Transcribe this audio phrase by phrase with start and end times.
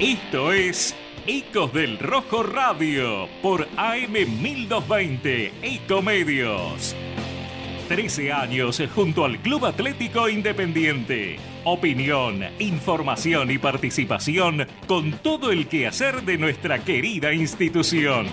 [0.00, 0.92] Esto es
[1.24, 6.96] Ecos del Rojo Radio por AM 1220 Ecomedios.
[7.86, 11.36] 13 años junto al Club Atlético Independiente.
[11.62, 18.26] Opinión, información y participación con todo el quehacer de nuestra querida institución.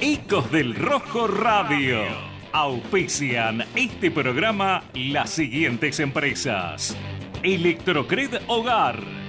[0.00, 2.04] Ecos del Rojo Radio.
[2.52, 6.96] Auspician este programa las siguientes empresas.
[7.42, 9.26] Electrocred Hogar.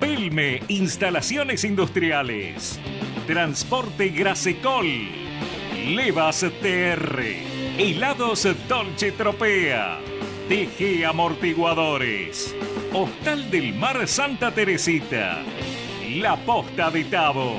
[0.00, 2.78] Pelme Instalaciones Industriales.
[3.26, 4.86] Transporte Grasecol.
[5.88, 7.22] Levas TR.
[7.76, 9.98] Helados Dolce Tropea.
[10.48, 12.54] TG Amortiguadores.
[12.92, 15.42] Hostal del Mar Santa Teresita.
[16.14, 17.56] La Posta de Tabo.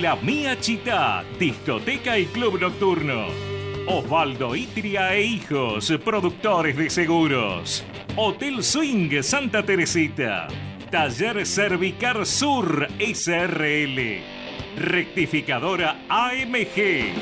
[0.00, 3.26] La Mía Chita, discoteca y club nocturno.
[3.88, 7.84] Osvaldo Itria e Hijos, productores de seguros.
[8.14, 10.48] Hotel Swing Santa Teresita.
[10.90, 14.20] Taller Cervicar Sur SRL.
[14.76, 17.12] Rectificadora AMG.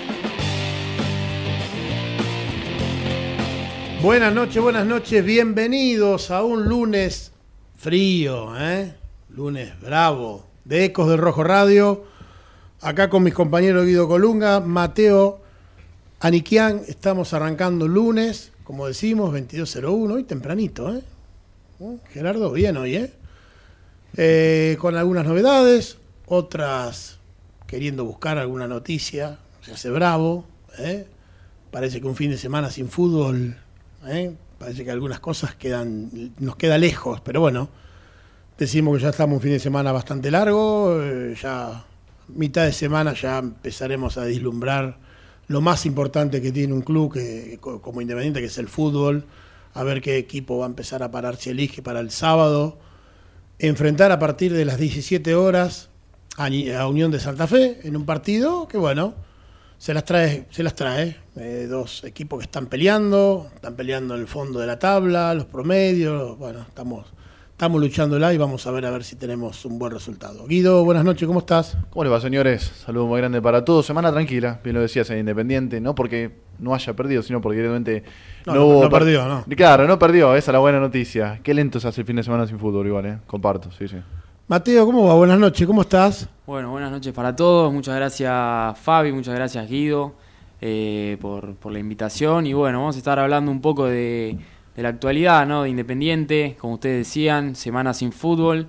[4.03, 7.33] Buenas noches, buenas noches, bienvenidos a un lunes
[7.75, 8.95] frío, ¿eh?
[9.31, 12.05] Lunes bravo, de Ecos del Rojo Radio.
[12.83, 15.41] Acá con mis compañeros Guido Colunga, Mateo
[16.21, 21.03] Aniquian, estamos arrancando lunes, como decimos, 22.01, hoy tempranito, ¿eh?
[22.11, 23.24] Gerardo, bien hoy, ¿eh?
[24.17, 24.77] ¿Eh?
[24.81, 27.19] Con algunas novedades, otras
[27.67, 30.45] queriendo buscar alguna noticia, se hace bravo,
[30.79, 31.07] ¿eh?
[31.71, 33.57] Parece que un fin de semana sin fútbol
[34.07, 34.35] ¿eh?
[34.59, 37.69] Parece que algunas cosas quedan, nos queda lejos, pero bueno,
[38.59, 41.85] decimos que ya estamos un fin de semana bastante largo, eh, ya
[42.29, 44.97] mitad de semana ya empezaremos a vislumbrar
[45.49, 49.27] lo más importante que tiene un club que, como Independiente, que es el fútbol,
[49.75, 52.79] a ver qué equipo va a empezar a pararse elige para el sábado,
[53.59, 55.91] enfrentar a partir de las 17 horas
[56.37, 59.15] a, Unión de Santa Fe en un partido que bueno,
[59.79, 61.17] se las trae, se las trae.
[61.37, 65.47] Eh, dos equipos que están peleando, están peleando en el fondo de la tabla, los
[65.47, 67.07] promedios, bueno, estamos,
[67.65, 70.47] estamos luchándola y vamos a ver a ver si tenemos un buen resultado.
[70.47, 71.79] Guido, buenas noches, ¿cómo estás?
[71.89, 72.63] ¿Cómo les va, señores?
[72.85, 73.87] Saludos muy grande para todos.
[73.87, 78.07] Semana tranquila, bien lo decías en Independiente, no porque no haya perdido, sino porque evidentemente
[78.45, 79.47] no, no, no perdió, ¿no?
[79.57, 81.41] Claro, no perdió, esa es la buena noticia.
[81.43, 83.19] Qué lento se hace el fin de semana sin fútbol igual, ¿eh?
[83.27, 83.97] Comparto, sí, sí.
[84.47, 85.15] Mateo, ¿cómo va?
[85.15, 86.29] Buenas noches, ¿cómo estás?
[86.47, 87.73] Bueno, buenas noches para todos.
[87.73, 90.17] Muchas gracias Fabi, muchas gracias Guido
[90.61, 92.47] eh, por, por, la invitación.
[92.47, 94.37] Y bueno, vamos a estar hablando un poco de,
[94.77, 95.63] de, la actualidad, ¿no?
[95.63, 98.69] De Independiente, como ustedes decían, semana sin fútbol.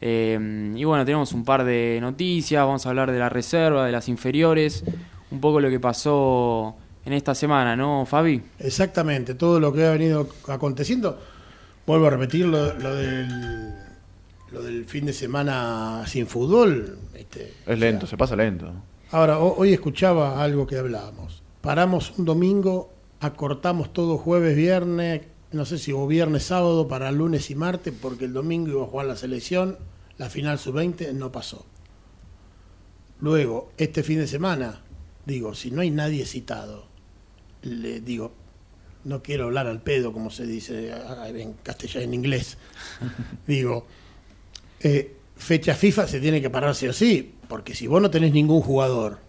[0.00, 3.92] Eh, y bueno, tenemos un par de noticias, vamos a hablar de la reserva, de
[3.92, 4.84] las inferiores,
[5.30, 8.42] un poco lo que pasó en esta semana, ¿no, Fabi?
[8.58, 11.18] Exactamente, todo lo que ha venido aconteciendo.
[11.86, 13.86] Vuelvo a repetir lo, lo del
[14.50, 16.98] lo del fin de semana sin fútbol.
[17.14, 18.72] Este, es lento, o sea, se pasa lento.
[19.10, 21.42] Ahora, hoy escuchaba algo que hablábamos.
[21.60, 22.90] Paramos un domingo,
[23.20, 25.22] acortamos todo jueves, viernes,
[25.52, 28.86] no sé si o viernes, sábado para lunes y martes, porque el domingo iba a
[28.86, 29.78] jugar la selección,
[30.18, 31.66] la final sub-20 no pasó.
[33.20, 34.82] Luego, este fin de semana,
[35.24, 36.86] digo, si no hay nadie citado,
[37.62, 38.32] le digo,
[39.04, 40.92] no quiero hablar al pedo, como se dice
[41.28, 42.58] en castellano, en inglés,
[43.46, 43.86] digo,
[44.80, 48.32] eh, fecha FIFA se tiene que parar sí o sí, porque si vos no tenés
[48.32, 49.20] ningún jugador,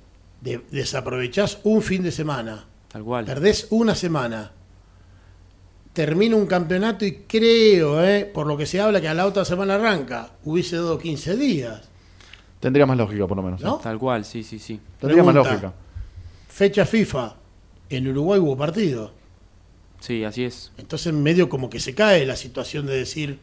[0.41, 3.25] de, desaprovechás un fin de semana, Tal cual.
[3.25, 4.51] perdés una semana,
[5.97, 9.43] termina un campeonato y creo, eh, por lo que se habla, que a la otra
[9.43, 11.89] semana arranca, hubiese dado 15 días.
[12.59, 13.61] Tendría más lógica, por lo menos.
[13.61, 13.77] ¿No?
[13.77, 14.79] Tal cual, sí, sí, sí.
[14.99, 15.73] Tendría Pregunta, más lógica.
[16.49, 17.35] Fecha FIFA,
[17.89, 19.11] en Uruguay hubo partido.
[19.99, 20.71] Sí, así es.
[20.77, 23.39] Entonces medio como que se cae la situación de decir,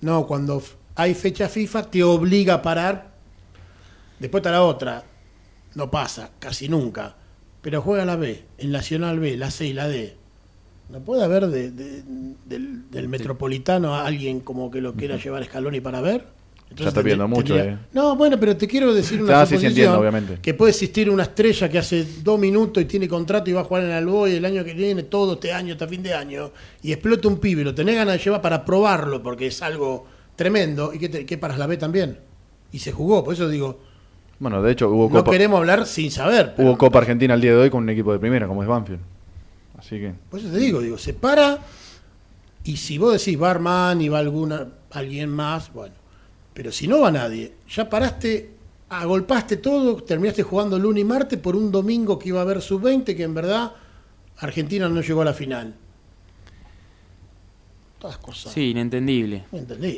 [0.00, 0.60] no, cuando
[0.96, 3.12] hay fecha FIFA te obliga a parar,
[4.18, 5.04] después está la otra,
[5.76, 7.14] no pasa, casi nunca,
[7.60, 10.16] pero juega la B, el Nacional B, la C y la D.
[10.92, 12.02] No puede haber de, de,
[12.44, 16.26] del, del, metropolitano a alguien como que lo quiera llevar Scaloni para ver.
[16.64, 17.56] Entonces, ya está viendo mucho.
[17.56, 17.78] Eh.
[17.94, 21.70] No, bueno, pero te quiero decir una ah, suposición sí, que puede existir una estrella
[21.70, 24.62] que hace dos minutos y tiene contrato y va a jugar en Alboy el año
[24.64, 26.50] que viene, todo este año, hasta fin de año,
[26.82, 30.06] y explota un pibe, lo tenés ganas de llevar para probarlo porque es algo
[30.36, 32.18] tremendo y que, te, que paras la B también.
[32.70, 33.80] Y se jugó, por eso digo.
[34.38, 36.54] Bueno, de hecho, hubo No queremos hablar sin saber.
[36.58, 39.00] Hubo Copa Argentina el día de hoy con un equipo de primera, como es Banfield.
[39.92, 40.14] Así que.
[40.30, 41.58] Por eso te digo, digo, se para.
[42.64, 45.94] Y si vos decís va Armán y va alguna, alguien más, bueno.
[46.54, 48.50] Pero si no va nadie, ya paraste,
[48.88, 53.16] agolpaste todo, terminaste jugando lunes y martes por un domingo que iba a haber sub-20,
[53.16, 53.72] que en verdad
[54.38, 55.74] Argentina no llegó a la final.
[57.98, 58.52] todas cosas.
[58.52, 59.44] Sí, inentendible.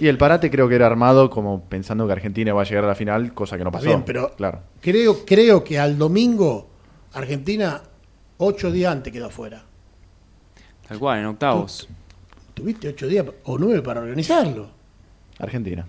[0.00, 2.88] Y el parate creo que era armado como pensando que Argentina va a llegar a
[2.88, 3.86] la final, cosa que no pasó.
[3.86, 4.60] bien, pero claro.
[4.80, 6.68] creo, creo que al domingo
[7.12, 7.82] Argentina
[8.38, 9.64] ocho días antes quedó afuera.
[10.88, 11.88] Tal cual, en octavos.
[12.54, 14.68] Tuviste ocho días o nueve para organizarlo.
[15.38, 15.84] Argentina.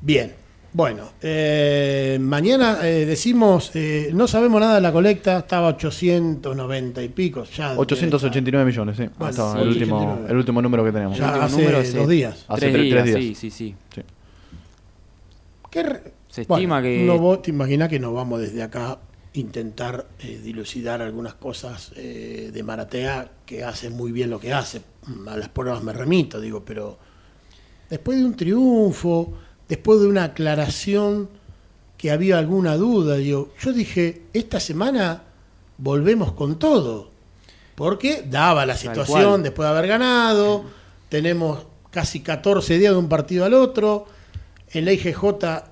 [0.00, 0.32] Bien.
[0.72, 7.08] Bueno, eh, mañana eh, decimos, eh, no sabemos nada de la colecta, estaba 890 y
[7.08, 7.44] pico.
[7.44, 9.08] Ya 889 millones, sí.
[9.16, 10.30] Bueno, Estaba sí, el, último, 889.
[10.32, 11.16] el último número que tenemos.
[11.16, 12.44] Ya hace número hace dos días.
[12.48, 13.18] Hace tres, tre- días, tres días.
[13.20, 13.74] sí, sí, sí.
[13.94, 14.02] Sí.
[15.70, 17.04] ¿Qué re- Se Bueno, estima que...
[17.06, 18.98] no vos te imaginas que nos vamos desde acá
[19.36, 24.80] intentar eh, dilucidar algunas cosas eh, de Maratea que hace muy bien lo que hace.
[25.28, 26.98] A las pruebas me remito, digo, pero
[27.88, 29.32] después de un triunfo,
[29.68, 31.28] después de una aclaración
[31.98, 35.22] que había alguna duda, digo, yo dije, esta semana
[35.78, 37.10] volvemos con todo,
[37.74, 40.64] porque daba la situación después de haber ganado,
[41.08, 44.06] tenemos casi 14 días de un partido al otro,
[44.72, 45.22] en la IGJ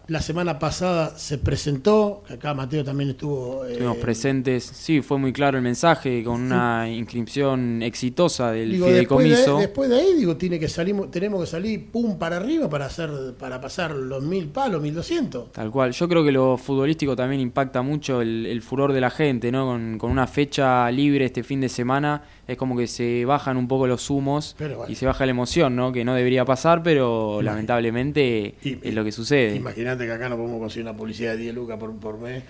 [0.06, 3.64] la semana pasada se presentó, acá Mateo también estuvo...
[3.67, 8.87] eh, Estuvimos presentes, sí, fue muy claro el mensaje, con una inscripción exitosa del Digo,
[8.87, 9.58] después de, fideicomiso.
[9.58, 13.11] después de ahí, digo, tiene que salir, tenemos que salir pum para arriba para hacer,
[13.38, 15.50] para pasar los mil palos, mil doscientos.
[15.52, 15.91] Tal cual.
[15.93, 19.67] Yo creo que lo futbolístico también impacta mucho el, el furor de la gente, ¿no?
[19.67, 23.69] Con, con una fecha libre este fin de semana, es como que se bajan un
[23.69, 24.79] poco los humos bueno.
[24.88, 25.93] y se baja la emoción, ¿no?
[25.93, 29.56] Que no debería pasar, pero lamentablemente Y- es lo que sucede.
[29.56, 32.43] Imagínate que acá no podemos conseguir una publicidad de 10 lucas por, por mes.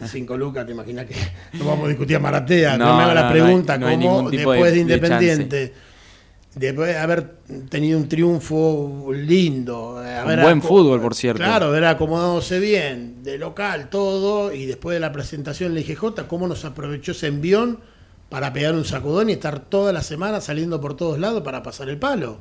[0.00, 1.14] de 5 lucas, te imaginas que
[1.58, 2.78] no vamos a discutir a Maratea.
[2.78, 5.74] No, No, me haga no, la pregunta no hay cómo después de, de- de Independiente,
[6.54, 7.34] después de haber
[7.68, 11.42] tenido un triunfo lindo, eh, haber buen fútbol, por cierto.
[11.42, 16.26] Claro, haber acomodándose bien, de local, todo, y después de la presentación en la IGJ,
[16.26, 17.80] cómo nos aprovechó ese envión
[18.28, 21.88] para pegar un sacudón y estar toda la semana saliendo por todos lados para pasar
[21.88, 22.38] el palo.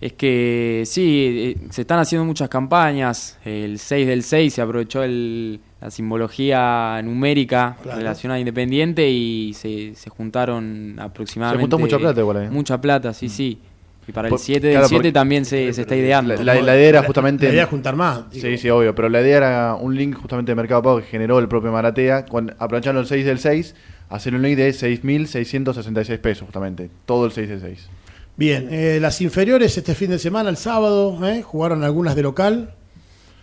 [0.00, 3.38] Es que sí, eh, se están haciendo muchas campañas.
[3.44, 7.98] El 6 del 6 se aprovechó el- la simbología numérica Claro.
[7.98, 11.60] relacionada a Independiente y se, se juntaron aproximadamente.
[11.60, 12.50] Se juntó mucha plata igual.
[12.50, 13.58] Mucha plata, sí, sí.
[14.06, 16.34] Y para el Por- 7 del claro, 7 porque- también se, se está ideando.
[16.42, 18.28] La- la idea era justamente- La idea es juntar más.
[18.30, 18.46] digo.
[18.46, 21.38] Sí, sí, obvio, pero la idea era un link justamente de Mercado Pago que generó
[21.38, 23.74] el propio Maratea, con, aprovechando el 6 del 6,
[24.08, 27.88] hacer un link de 6.666 pesos justamente, todo el 6 del 6.
[28.36, 31.42] Bien, eh, las inferiores este fin de semana, el sábado, ¿eh?
[31.42, 32.74] jugaron algunas de local.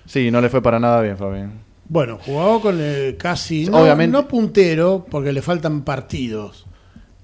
[0.05, 1.53] Sí, no le fue para nada bien, Fabián.
[1.87, 4.11] Bueno, jugó con el casi, Sí, no, obviamente.
[4.11, 6.65] no puntero, porque le faltan partidos,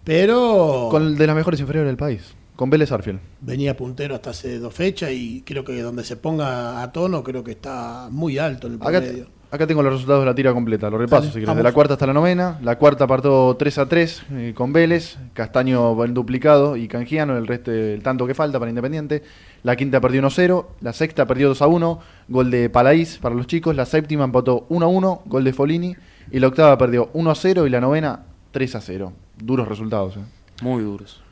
[0.04, 3.20] pero Con el de las mejores inferiores del país, con Vélez Arfield.
[3.42, 7.44] venía puntero hasta hace dos fechas y creo que donde se ponga a tono, creo
[7.44, 9.28] que está muy alto en el promedio.
[9.52, 11.56] acá tengo los resultados de la tira completa, los repasos, Dale, si querés.
[11.56, 15.18] De la cuarta hasta la novena, la cuarta partó 3 a 3 eh, con Vélez,
[15.34, 19.24] Castaño va en duplicado y Canjiano, el resto, el tanto que falta para Independiente.
[19.64, 22.00] La quinta perdió 1 a 0, la sexta perdió 2 a 1,
[22.30, 25.96] gol de Palaís para los chicos, la séptima empató 1 a 1, gol de Folini,
[26.32, 29.14] y la octava perdió 1 a 0 y la novena 3 a 0.
[29.38, 30.18] Duros resultados.
[30.18, 30.22] eh.
[30.62, 31.25] Muy duros.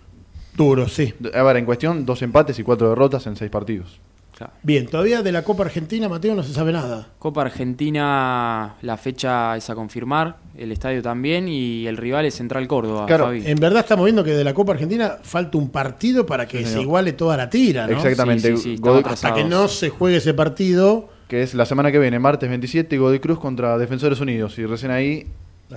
[0.55, 1.13] Duro, sí.
[1.33, 3.99] A ver, en cuestión, dos empates y cuatro derrotas en seis partidos.
[4.37, 4.53] Claro.
[4.63, 7.07] Bien, todavía de la Copa Argentina, Mateo, no se sabe nada.
[7.19, 12.67] Copa Argentina, la fecha es a confirmar, el estadio también y el rival es Central
[12.67, 13.05] Córdoba.
[13.05, 13.43] Claro, Fabi.
[13.45, 16.63] En verdad estamos viendo que de la Copa Argentina falta un partido para que Sí,
[16.63, 16.83] se señor.
[16.85, 17.93] iguale toda la tira, ¿no?
[17.93, 18.55] Exactamente.
[18.55, 21.65] Sí, sí, sí, Gol- estamos Hasta que no se juegue ese partido, que es la
[21.65, 24.57] semana que viene, martes 27, Godoy Cruz contra Defensores Unidos.
[24.57, 25.27] Y recién ahí.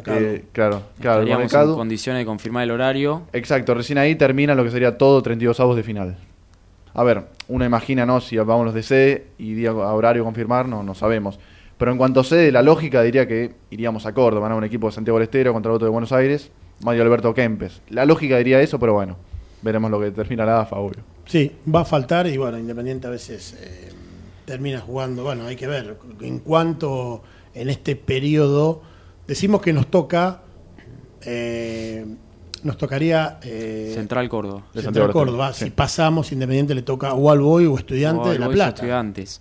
[0.07, 3.23] Eh, claro, claro, el Estaríamos en condiciones de confirmar el horario.
[3.33, 6.17] Exacto, recién ahí termina lo que sería todo 32 avos de final.
[6.95, 8.21] A ver, uno imagina, ¿no?
[8.21, 11.39] Si vamos los de sede y día a horario confirmar, no, no sabemos.
[11.79, 14.57] Pero en cuanto a la lógica diría que iríamos a Córdoba, ¿no?
[14.57, 16.51] Un equipo de Santiago del Estero contra otro de Buenos Aires,
[16.83, 17.83] Mario Alberto Kempes.
[17.91, 19.17] La lógica diría eso, pero bueno,
[19.61, 21.03] veremos lo que termina la AFA, obvio.
[21.27, 23.91] Sí, va a faltar y bueno, Independiente a veces eh,
[24.47, 27.23] termina jugando, bueno, hay que ver en cuanto
[27.53, 28.81] en este periodo,
[29.27, 30.43] decimos que nos toca,
[31.23, 32.05] eh,
[32.63, 34.65] nos tocaría eh, Central Córdoba.
[34.73, 35.73] de Central Córdoba, Estero, si sí.
[35.75, 38.77] pasamos, Independiente le toca o al Boy o Estudiante O de La Plata.
[38.77, 39.41] Estudiantes.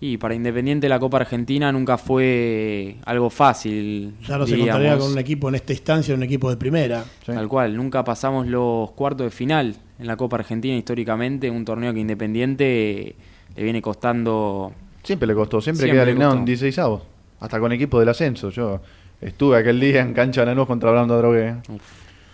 [0.00, 4.14] Y para Independiente la Copa Argentina nunca fue algo fácil.
[4.26, 7.04] Ya no se encontraría con un equipo en esta instancia, un equipo de primera.
[7.24, 7.32] Sí.
[7.32, 11.94] Tal cual, nunca pasamos los cuartos de final en la Copa Argentina históricamente, un torneo
[11.94, 13.16] que Independiente
[13.56, 14.72] le viene costando
[15.04, 16.46] Siempre le costó, siempre, Siempre queda eliminado en costó.
[16.46, 17.02] 16 avos.
[17.38, 18.48] Hasta con equipo del ascenso.
[18.48, 18.80] Yo
[19.20, 21.56] estuve aquel día en cancha de Lanús contra Brando Drogué.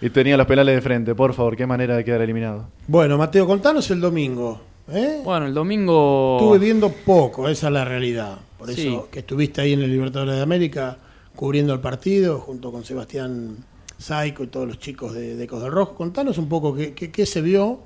[0.00, 1.14] Y tenía los penales de frente.
[1.14, 2.68] Por favor, qué manera de quedar eliminado.
[2.86, 4.60] Bueno, Mateo, contanos el domingo.
[4.90, 5.20] ¿eh?
[5.24, 6.38] Bueno, el domingo.
[6.40, 8.38] Estuve viendo poco, esa es la realidad.
[8.58, 8.88] Por Sí.
[8.88, 10.96] eso que estuviste ahí en el Libertadores de América
[11.36, 13.56] cubriendo el partido junto con Sebastián
[13.98, 15.94] Saico y todos los chicos de, de Ecos del Rojo.
[15.94, 17.80] Contanos un poco qué, qué- qué se vio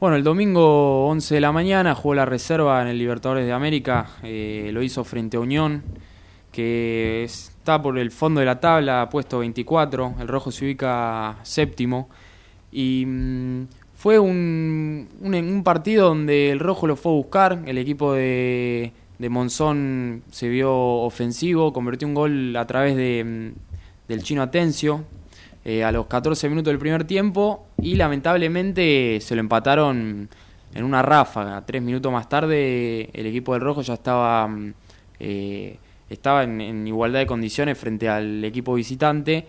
[0.00, 4.10] Bueno, el domingo 11 de la mañana jugó la reserva en el Libertadores de América,
[4.22, 5.82] eh, lo hizo frente a Unión,
[6.52, 7.24] que
[7.76, 12.08] por el fondo de la tabla, puesto 24, el rojo se ubica séptimo,
[12.72, 18.14] y mm, fue un, un, partido donde el rojo lo fue a buscar, el equipo
[18.14, 24.42] de, de Monzón se vio ofensivo, convirtió un gol a través de, mm, del chino
[24.42, 25.04] Atencio,
[25.64, 30.28] eh, a los 14 minutos del primer tiempo y lamentablemente se lo empataron
[30.74, 31.66] en una ráfaga.
[31.66, 34.74] Tres minutos más tarde el equipo del Rojo ya estaba, mm,
[35.20, 35.78] eh,
[36.10, 39.46] estaba en, igualdad de condiciones frente al equipo visitante,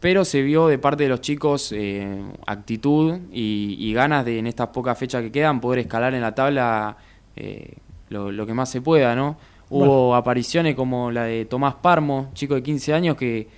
[0.00, 4.68] pero se vio de parte de los chicos eh, actitud y, ganas de en estas
[4.68, 6.96] pocas fechas que quedan poder escalar en la tabla
[8.08, 9.36] lo, que más se pueda, ¿no?
[9.70, 13.48] Hubo apariciones como la de Tomás Parmo, chico de 15 años que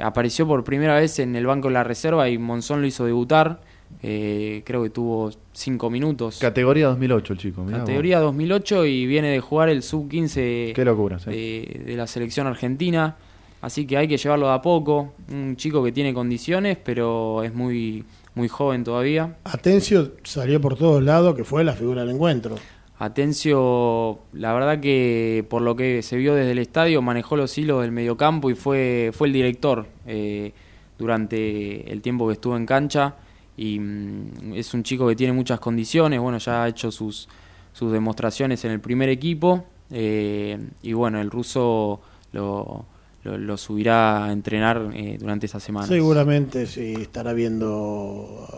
[0.00, 3.60] apareció por primera vez en el banco de la reserva y Monzón lo hizo debutar.
[4.02, 6.38] Eh, creo que tuvo cinco minutos.
[6.38, 7.66] Categoría 2008 el chico.
[7.66, 13.16] Categoría 2008 y viene de jugar el sub-15 Qué locura, de, la selección argentina.
[13.60, 15.12] Así que hay que llevarlo de a poco.
[15.30, 18.04] Un chico que tiene condiciones, pero es muy,
[18.34, 19.36] muy joven todavía.
[19.44, 22.56] Atencio salió por todos lados, que fue la figura del encuentro.
[22.98, 27.80] Atencio, la verdad que por lo que se vio desde el estadio, manejó los hilos
[27.82, 30.52] del mediocampo y fue, fue el director eh,
[30.98, 33.16] durante el tiempo que estuvo en cancha.
[33.60, 37.28] Y mm, es un chico que tiene muchas condiciones, bueno, ya ha hecho sus,
[37.74, 39.64] sus demostraciones en el primer equipo.
[39.90, 42.00] Eh, y bueno, el ruso
[42.32, 42.86] lo,
[43.22, 45.86] lo, subirá a entrenar eh, durante esa semana.
[45.86, 48.48] Seguramente sí, estará viendo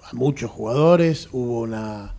[0.00, 1.28] a muchos jugadores.
[1.32, 2.14] Hubo una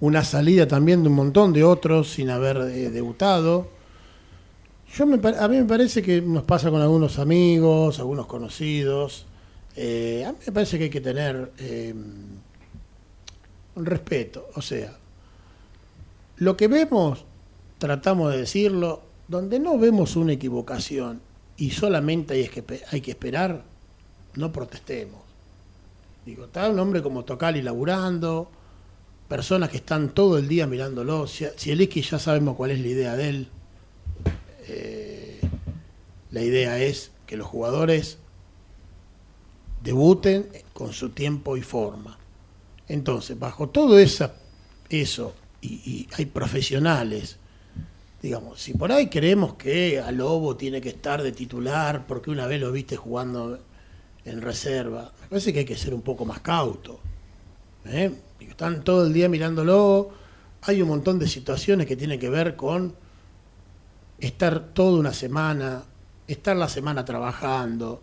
[0.00, 3.68] una salida también de un montón de otros sin haber eh, debutado.
[4.94, 9.26] Yo me, a mí me parece que nos pasa con algunos amigos, algunos conocidos.
[9.82, 11.94] Eh, a mí me parece que hay que tener eh,
[13.76, 14.50] un respeto.
[14.54, 14.94] O sea,
[16.36, 17.24] lo que vemos,
[17.78, 21.22] tratamos de decirlo, donde no vemos una equivocación
[21.56, 23.62] y solamente hay que, hay que esperar,
[24.34, 25.22] no protestemos.
[26.26, 28.50] Digo, está un hombre como Tocali laburando,
[29.28, 31.26] personas que están todo el día mirándolo.
[31.26, 33.48] Si, el X ya sabemos cuál es la idea de él,
[34.68, 35.40] eh,
[36.32, 38.18] la idea es que los jugadores
[39.82, 42.18] debuten con su tiempo y forma.
[42.88, 44.34] Entonces, bajo todo esa,
[44.88, 47.38] eso, y, hay profesionales,
[48.22, 52.46] digamos, si por ahí creemos que a Lobo tiene que estar de titular porque una
[52.46, 53.58] vez lo viste jugando
[54.24, 57.00] en reserva, me parece que hay que ser un poco más cauto.
[57.86, 58.12] ¿eh?
[58.40, 60.10] están todo el día mirándolo.
[60.62, 62.94] Hay un montón de situaciones que tienen que ver con
[64.18, 65.84] estar toda una semana,
[66.26, 68.02] estar la semana trabajando,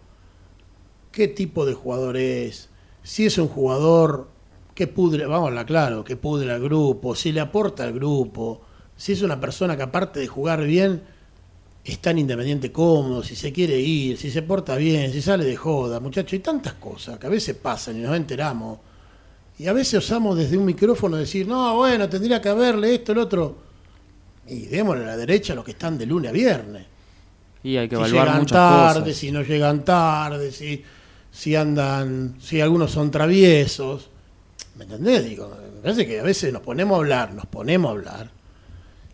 [1.12, 2.70] qué tipo de jugador es,
[3.04, 4.28] si es un jugador
[4.76, 8.62] que pudre, vamos a claro, que pudre al grupo, si le aporta al grupo,
[8.96, 11.02] si es una persona que aparte de jugar bien,
[11.84, 15.56] está en Independiente cómodo, si se quiere ir, si se porta bien, si sale de
[15.56, 18.80] joda, muchachos, y tantas cosas que a veces pasan y nos enteramos
[19.60, 23.18] y a veces osamos desde un micrófono decir, no, bueno, tendría que haberle esto, el
[23.18, 23.58] otro.
[24.48, 26.86] Y démosle a la derecha a los que están de lunes a viernes.
[27.64, 30.84] Y hay que si evaluar llegan tarde, si no llegan tarde, si,
[31.38, 34.10] si andan, si algunos son traviesos.
[34.76, 35.24] ¿Me entendés?
[35.24, 38.32] Digo, me parece que a veces nos ponemos a hablar, nos ponemos a hablar.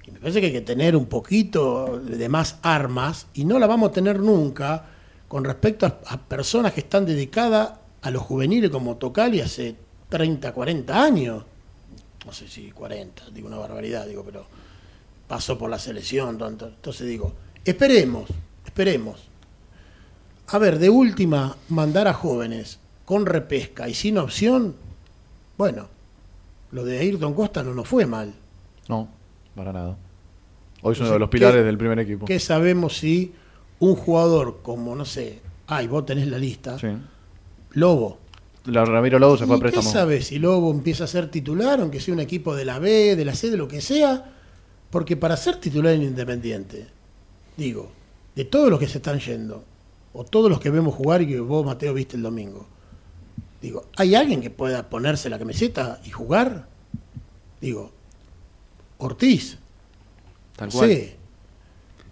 [0.08, 3.68] Y me parece que hay que tener un poquito de más armas y no la
[3.68, 4.86] vamos a tener nunca
[5.28, 9.76] con respecto a, personas que están dedicadas a los juveniles como Tocal y hace
[10.08, 11.44] 30, 40 años,
[12.26, 14.46] no sé si 40, digo una barbaridad, digo, pero
[15.28, 17.34] pasó por la selección, entonces digo,
[17.66, 18.30] esperemos,
[18.66, 19.33] esperemos.
[20.48, 24.76] A ver, de última, mandar a jóvenes con repesca y sin opción,
[25.58, 25.88] bueno,
[26.72, 28.34] lo de Ayrton Costa no nos fue mal.
[28.88, 29.08] No,
[29.56, 29.98] para nada.
[30.82, 32.26] Hoy es uno de los pilares del primer equipo.
[32.26, 33.34] ¿Qué sabemos si
[33.80, 36.78] un jugador como, no sé, ay, vos tenés la lista,
[37.72, 38.20] Lobo,
[38.66, 39.84] la Ramiro Lobo se fue a préstamo.
[39.84, 43.16] ¿Qué sabes si Lobo empieza a ser titular, aunque sea un equipo de la B,
[43.16, 44.32] de la C, de lo que sea?
[44.90, 46.88] Porque para ser titular en Independiente,
[47.58, 47.92] digo,
[48.36, 49.64] de todos los que se están yendo,
[50.14, 52.68] o todos los que vemos jugar y que vos, Mateo, viste el domingo,
[53.62, 56.68] digo, ¿hay alguien que pueda ponerse la camiseta y jugar?
[57.60, 57.92] Digo,
[58.98, 59.58] Ortiz,
[60.56, 60.90] Tal cual.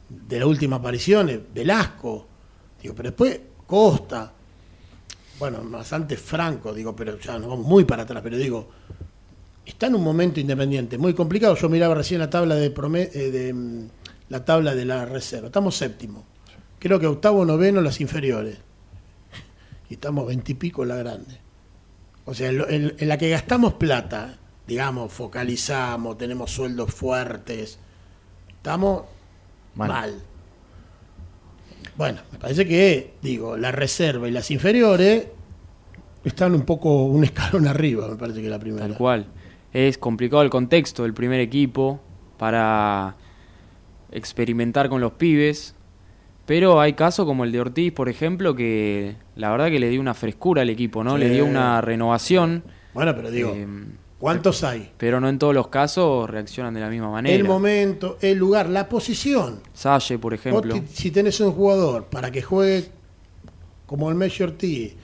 [0.09, 2.25] de la última aparición, Velasco,
[2.81, 4.33] digo, pero después Costa,
[5.39, 8.67] bueno, bastante franco, digo, pero ya nos vamos muy para atrás, pero digo,
[9.65, 11.55] está en un momento independiente, muy complicado.
[11.55, 13.89] Yo miraba recién la tabla de, eh, de mm,
[14.29, 15.47] la tabla de la reserva.
[15.47, 16.23] Estamos séptimo.
[16.81, 18.57] Creo que octavo, noveno las inferiores.
[19.87, 21.37] Y estamos veintipico la grande.
[22.25, 27.77] O sea, en, en- en la que gastamos plata, digamos, focalizamos, tenemos sueldos fuertes,
[28.49, 29.03] estamos
[29.75, 29.87] Mal.
[29.89, 30.21] mal.
[31.97, 35.27] Bueno, me parece que, digo, la reserva y las inferiores
[36.23, 38.87] están un poco un escalón arriba, me parece que la primera.
[38.87, 39.27] Tal cual.
[39.71, 42.01] Es complicado el contexto del primer equipo
[42.37, 43.15] para
[44.11, 45.75] experimentar con los pibes.
[46.45, 50.01] Pero hay casos como el de Ortiz, por ejemplo, que la verdad que le dio
[50.01, 51.13] una frescura al equipo, ¿no?
[51.13, 51.19] Sí.
[51.19, 52.63] Le dio una renovación.
[52.93, 53.67] Bueno, pero digo, eh,
[54.17, 54.91] ¿cuántos hay?
[54.97, 57.35] pero no en todos los casos reaccionan de la misma manera.
[57.35, 59.61] El momento, el lugar, la posición.
[59.73, 60.75] Salle, por ejemplo.
[60.91, 62.89] si tenés un jugador para que juegue
[63.85, 64.95] como el Messi Ortiz,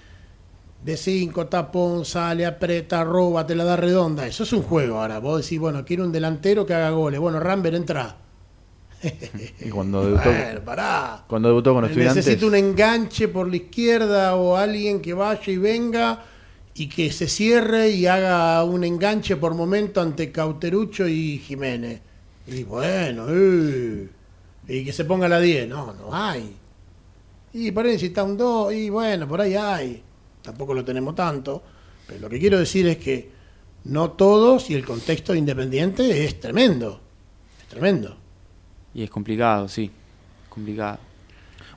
[0.83, 5.19] de 5, tapón, sale, aprieta, roba, te la da redonda, eso es un juego ahora.
[5.19, 7.19] Vos decís, bueno, quiero un delantero que haga goles.
[7.19, 8.15] Bueno, Ramber entra.
[9.59, 10.29] Y cuando debutó,
[10.65, 11.23] pará.
[11.27, 12.25] cuando debutó con estudiantes.
[12.25, 16.23] Necesito un enganche por la izquierda o alguien que vaya y venga
[16.73, 22.01] y que se cierre y haga un enganche por momento ante Cauterucho y Jiménez.
[22.47, 23.27] Y bueno,
[24.67, 25.67] y que se ponga la 10.
[25.67, 26.55] No, no hay.
[27.53, 30.03] Y por ahí necesita un 2 y bueno, por ahí hay.
[30.41, 31.63] Tampoco lo tenemos tanto.
[32.05, 33.29] Pero lo que quiero decir es que
[33.85, 37.01] no todos y el contexto de Independiente es tremendo.
[37.59, 38.17] Es tremendo.
[38.97, 39.91] Y es complicado, sí.
[40.49, 40.97] Complicado.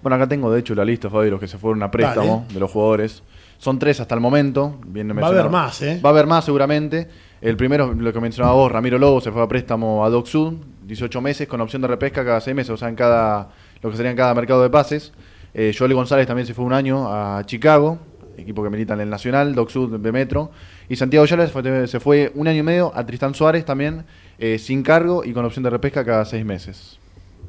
[0.03, 2.41] Bueno, acá tengo de hecho la lista, Fabi, de los que se fueron a préstamo
[2.45, 2.55] Dale.
[2.55, 3.23] de los jugadores.
[3.59, 4.79] Son tres hasta el momento.
[4.87, 6.01] Bien Va a haber más, ¿eh?
[6.03, 7.07] Va a haber más seguramente.
[7.43, 10.55] El primero, lo que mencionaba vos, Ramiro Lobo, se fue a préstamo a Doc Sud,
[10.87, 13.51] 18 meses, con opción de repesca cada 6 meses, o sea, en cada,
[13.83, 15.13] lo que sería en cada mercado de pases.
[15.53, 17.99] Eh, Joel González también se fue un año a Chicago,
[18.39, 20.51] equipo que milita en el Nacional, Doc Sud de Metro.
[20.89, 24.05] Y Santiago Yales fue- se fue un año y medio a Tristán Suárez también,
[24.39, 26.99] eh, sin cargo y con opción de repesca cada 6 meses.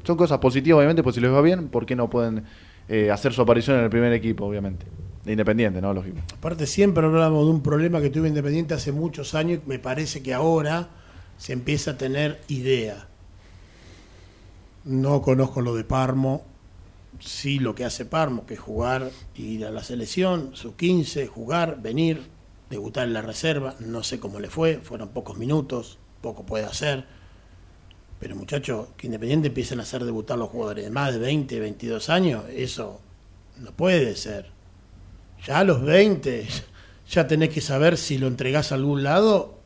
[0.04, 2.44] Son cosas positivas, obviamente, pues si les va bien, ¿por qué no pueden
[2.88, 4.86] eh, hacer su aparición en el primer equipo, obviamente?
[5.24, 5.94] De Independiente, ¿no?
[5.94, 6.18] Lógico.
[6.36, 10.22] Aparte siempre hablamos de un problema que tuve Independiente hace muchos años y me parece
[10.22, 10.88] que ahora
[11.38, 13.06] se empieza a tener idea.
[14.84, 16.42] No conozco lo de Parmo,
[17.20, 21.80] sí lo que hace Parmo, que es jugar, ir a la selección, sus 15, jugar,
[21.80, 22.22] venir,
[22.68, 27.04] debutar en la reserva, no sé cómo le fue, fueron pocos minutos, poco puede hacer.
[28.22, 32.08] Pero muchachos, que Independiente empiecen a hacer debutar los jugadores de más de 20, 22
[32.08, 33.00] años, eso
[33.58, 34.46] no puede ser.
[35.44, 36.46] Ya a los 20
[37.10, 39.58] ya tenés que saber si lo entregás a algún lado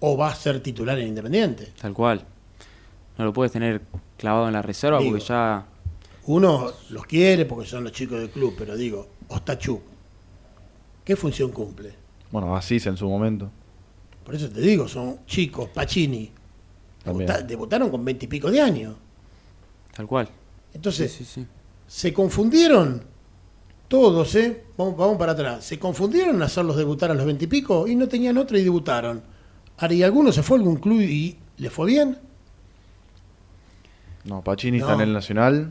[0.00, 1.72] o vas a ser titular en Independiente.
[1.80, 2.24] Tal cual.
[3.16, 3.80] No lo puedes tener
[4.16, 5.12] clavado en la reserva Digo.
[5.12, 5.64] porque ya
[6.26, 9.82] Uno los quiere porque son los chicos del club, pero digo, Ostachuk,
[11.04, 11.94] ¿qué función cumple?
[12.32, 13.48] Bueno, Asís en su momento.
[14.24, 16.32] Por eso te digo, son chicos, Pacini,
[17.04, 18.94] Debutaron con 20 y pico de años.
[19.96, 20.28] Tal cual.
[20.74, 21.46] Entonces, Sí, sí, sí.
[21.86, 23.02] se confundieron
[23.88, 24.64] todos, ¿eh?
[24.76, 25.64] Vamos, vamos para atrás.
[25.64, 28.64] Se confundieron en hacerlos debutar a los 20 y pico y no tenían otra y
[28.64, 29.22] debutaron.
[29.90, 32.18] ¿y alguno se fue a algún club y le fue bien?
[34.24, 34.84] No, Pacini No.
[34.84, 35.70] está en el Nacional.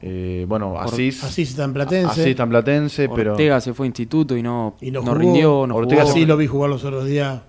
[0.00, 1.22] Eh, bueno, Asís.
[1.22, 2.10] Así está en Platense.
[2.10, 3.32] Asís está en Platense, pero.
[3.32, 5.18] Ortega se fue a instituto y no, Y no no jugó.
[5.18, 6.14] rindió, no Ortega jugó.
[6.14, 7.42] Sí, lo vi jugar los otros días.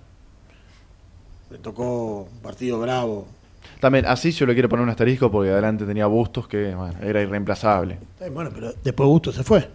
[1.54, 3.28] Me tocó un partido bravo.
[3.78, 7.22] También Asís yo le quiero poner un asterisco porque adelante tenía Bustos que bueno, era
[7.22, 7.96] irreemplazable.
[8.20, 9.70] Eh, Bueno, pero después Gusto se fue.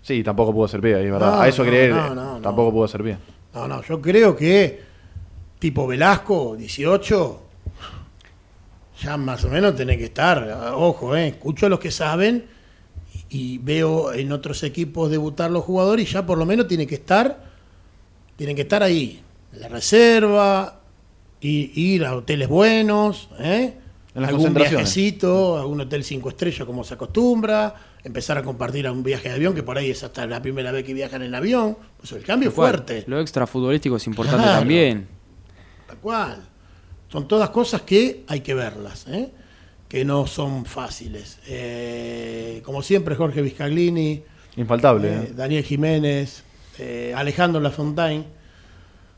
[0.00, 1.32] Sí, tampoco pudo ser bien, es verdad.
[1.36, 2.40] No, A eso no, ir, no, no.
[2.40, 3.18] tampoco pudo ser bien.
[3.54, 4.80] No, no, yo creo que
[5.58, 7.42] tipo Velasco, 18,
[9.02, 10.72] ya más o menos tenés que estar.
[10.74, 12.46] Ojo, eh, escucho a los que saben
[13.28, 16.94] y veo en otros equipos debutar los jugadores y ya por lo menos tiene que
[16.94, 17.44] estar,
[18.36, 19.20] tienen que estar ahí,
[19.58, 20.80] la reserva,
[21.40, 23.74] y ir a hoteles buenos, ¿eh?
[24.14, 29.02] En algún viajecito, algún hotel cinco estrellas como se acostumbra, empezar a compartir a un
[29.02, 31.76] viaje de avión, que por ahí es hasta la primera vez que viajan en avión,
[31.98, 33.04] pues el cambio es fuerte.
[33.08, 34.58] Lo extra futbolístico es importante Claro.
[34.60, 35.08] también.
[35.88, 36.38] Tal cual.
[37.08, 39.30] Son todas cosas que hay que verlas, ¿eh?
[39.88, 41.38] que no son fáciles.
[41.46, 44.22] Eh, como siempre, Jorge Vizcaglini,
[44.56, 45.08] Infaltable.
[45.12, 45.32] eh.
[45.34, 46.42] Daniel Jiménez,
[47.16, 48.24] Alejandro Lafontaine,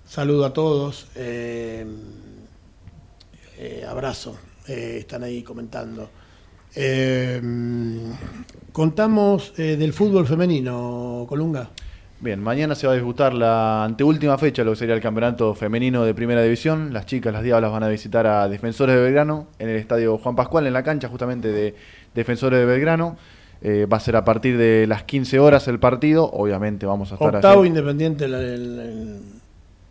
[0.06, 1.08] saludo a todos.
[1.14, 1.86] eh,
[3.58, 4.36] eh, abrazo,
[4.68, 6.10] eh, están ahí comentando.
[6.74, 7.40] Eh,
[8.72, 11.70] contamos eh, del fútbol femenino, Colunga.
[12.20, 16.04] Bien, mañana se va a disputar la anteúltima fecha, lo que sería el campeonato femenino
[16.04, 16.92] de primera división.
[16.92, 20.34] Las chicas, las diablas, van a visitar a Defensores de Belgrano en el estadio Juan
[20.34, 21.74] Pascual, en la cancha justamente de
[22.14, 23.16] Defensores de Belgrano.
[23.62, 26.30] Eh, va a ser a partir de las 15 horas el partido.
[26.30, 27.68] Obviamente vamos a estar Octavo allí.
[27.68, 28.28] independiente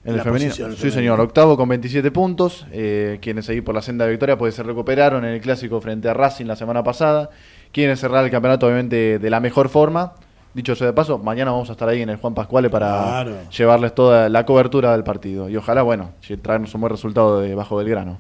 [0.06, 0.50] en- el femenino.
[0.52, 1.20] posición Sí, señor.
[1.20, 2.66] Octavo con 27 puntos.
[2.72, 6.08] Eh, quienes seguir por la senda de victoria, pues se recuperaron en el clásico frente
[6.10, 7.30] a Racing la semana pasada.
[7.72, 10.14] Quieren cerrar el campeonato, obviamente, de la mejor forma.
[10.54, 13.36] Dicho sea de paso, mañana vamos a estar ahí en el Juan Pascuale para Claro.
[13.52, 15.50] llevarles toda la cobertura del partido.
[15.50, 18.18] Y ojalá, bueno, traernos un buen resultado de Bajo Belgrano.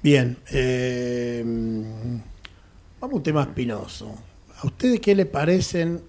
[0.00, 1.42] Bien, eh,
[3.00, 4.14] vamos a un tema espinoso.
[4.62, 6.00] ¿A ustedes qué le parecen,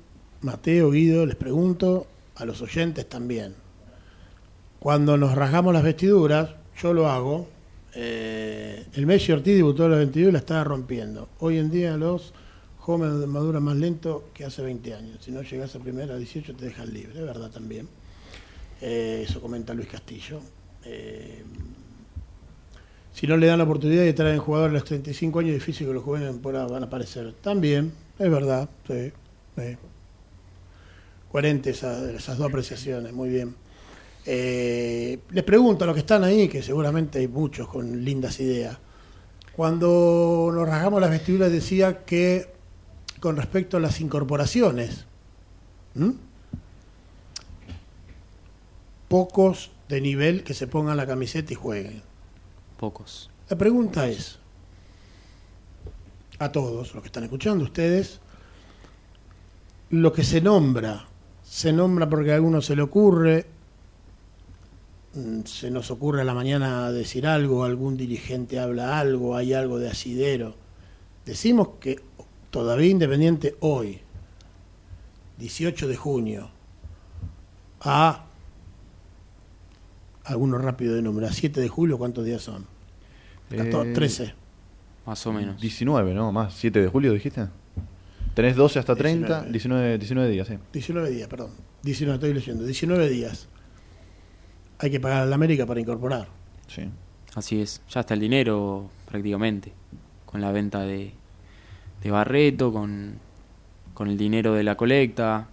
[0.42, 3.56] Mateo, Guido, les pregunto, a los oyentes también?
[4.88, 7.50] Cuando nos rasgamos las vestiduras, yo lo hago,
[7.94, 11.28] eh, el Messi Ortiz debutó a los 22 y la estaba rompiendo.
[11.40, 12.34] Hoy en día los
[12.80, 15.18] jóvenes maduran más lento que hace 20 años.
[15.20, 17.90] Si no llegas a primera a 18 te dejan libre, verdad también.
[18.80, 20.40] Eh, eso comenta Luis Castillo.
[20.86, 21.44] Eh,
[23.12, 25.94] si no le dan la oportunidad de traer jugadores a los 35 años, difícil que
[25.96, 27.34] los jóvenes van a aparecer.
[27.42, 29.12] También, es verdad, sí.
[29.58, 29.76] sí.
[31.30, 33.67] Coherente esa- esas dos apreciaciones, muy bien.
[34.30, 38.78] Eh, les pregunto a los que están ahí, que seguramente hay muchos con lindas ideas.
[39.56, 42.52] Cuando nos rasgamos las vestiduras decía que
[43.22, 45.06] con respecto a las incorporaciones,
[45.96, 46.16] ¿m?
[49.08, 52.02] pocos de nivel que se pongan la camiseta y jueguen.
[52.78, 53.30] Pocos.
[53.48, 54.40] La pregunta es,
[56.38, 58.20] a todos los que están escuchando, ustedes,
[59.90, 61.08] lo que se nombra,
[61.44, 63.57] se nombra porque a alguno se le ocurre,
[65.46, 69.90] se nos ocurre a la mañana decir algo, algún dirigente habla algo, hay algo de
[69.90, 70.56] asidero.
[71.26, 72.02] Decimos que
[72.52, 74.00] todavía Independiente hoy,
[75.40, 76.50] 18 de junio,
[77.82, 78.26] a
[80.26, 82.66] alguno rápido de número, a 7 de julio, ¿cuántos días son?
[83.50, 84.34] 14, Eh, 13.
[85.06, 85.60] Más o menos.
[85.62, 86.32] 19, ¿no?
[86.32, 87.48] Más, 7 de julio dijiste.
[88.34, 89.52] Tenés 12 hasta 30, 19.
[89.52, 90.58] 19, 19 días, sí.
[90.74, 91.52] 19 días, perdón.
[91.84, 92.66] 19, estoy leyendo.
[92.66, 93.48] 19 días.
[94.80, 96.28] Hay que pagar a la América para incorporar.
[96.68, 96.90] sí.
[97.36, 97.82] Así es.
[97.90, 99.72] Ya está el dinero prácticamente.
[100.26, 101.12] Con la venta de,
[102.02, 103.14] de Barreto, con,
[103.94, 105.48] con el dinero de la colecta.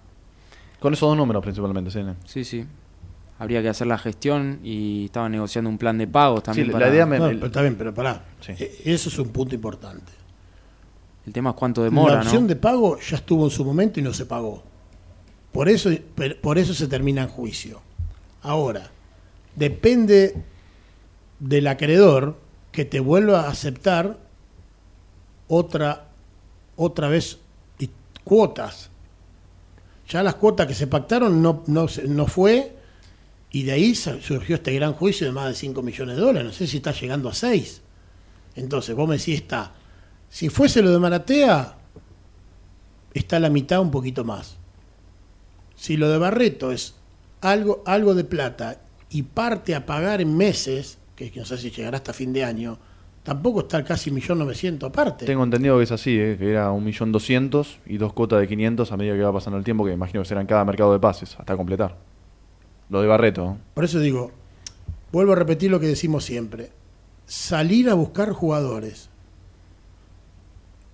[0.81, 2.01] Con esos dos números principalmente, sí.
[2.25, 2.65] Sí, sí.
[3.39, 6.69] Habría que hacer la gestión y estaban negociando un plan de pagos también.
[6.69, 8.25] Sí, la para- idea me- No, pero está bien, pero pará.
[8.41, 8.53] Sí.
[8.59, 10.13] E- Eso es un punto importante.
[11.27, 12.49] El tema es cuánto demora, la opción ¿no?
[12.49, 14.63] de pago ya estuvo en su momento y no se pagó.
[15.53, 15.91] Por eso,
[16.41, 17.83] por eso se termina en juicio.
[18.43, 18.91] Ahora,
[19.57, 20.35] depende
[21.39, 22.39] del acreedor
[22.73, 24.19] que te vuelva a aceptar
[25.49, 26.09] otra,
[26.77, 27.39] otra vez
[28.25, 28.91] cuotas.
[30.09, 32.75] Ya las cuotas que se pactaron no, no, no fue
[33.51, 36.47] y de ahí surgió este gran juicio de más de 5 millones de dólares.
[36.49, 37.83] No sé si está llegando a 6.
[38.57, 39.73] Entonces, vos me decís, está.
[40.29, 41.77] Si fuese lo de Maratea,
[43.13, 44.57] está la mitad un poquito más.
[45.77, 46.97] Si lo de Barreto es
[47.41, 51.99] algo, algo de plata y parte a pagar en meses, que no sé si llegará
[51.99, 52.79] hasta fin de año,
[53.23, 55.27] tampoco está casi 1.900.000 aparte.
[55.27, 56.37] Tengo entendido que es así, ¿eh?
[56.39, 59.85] que era 1.200.000 y dos cuotas de 500 a medida que va pasando el tiempo,
[59.85, 61.97] que imagino que será en cada mercado de pases, hasta completar.
[62.91, 63.57] Lo de Barreto.
[63.73, 64.31] Por eso digo,
[65.11, 66.71] vuelvo a repetir lo que decimos siempre.
[67.27, 69.09] Salir a buscar jugadores.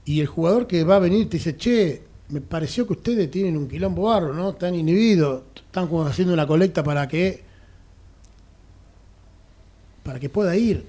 [0.05, 3.57] Y el jugador que va a venir te dice, che, me pareció que ustedes tienen
[3.57, 4.51] un quilombo barro, ¿no?
[4.51, 7.50] Están inhibidos, están haciendo una colecta para que
[10.11, 10.85] para que pueda ir.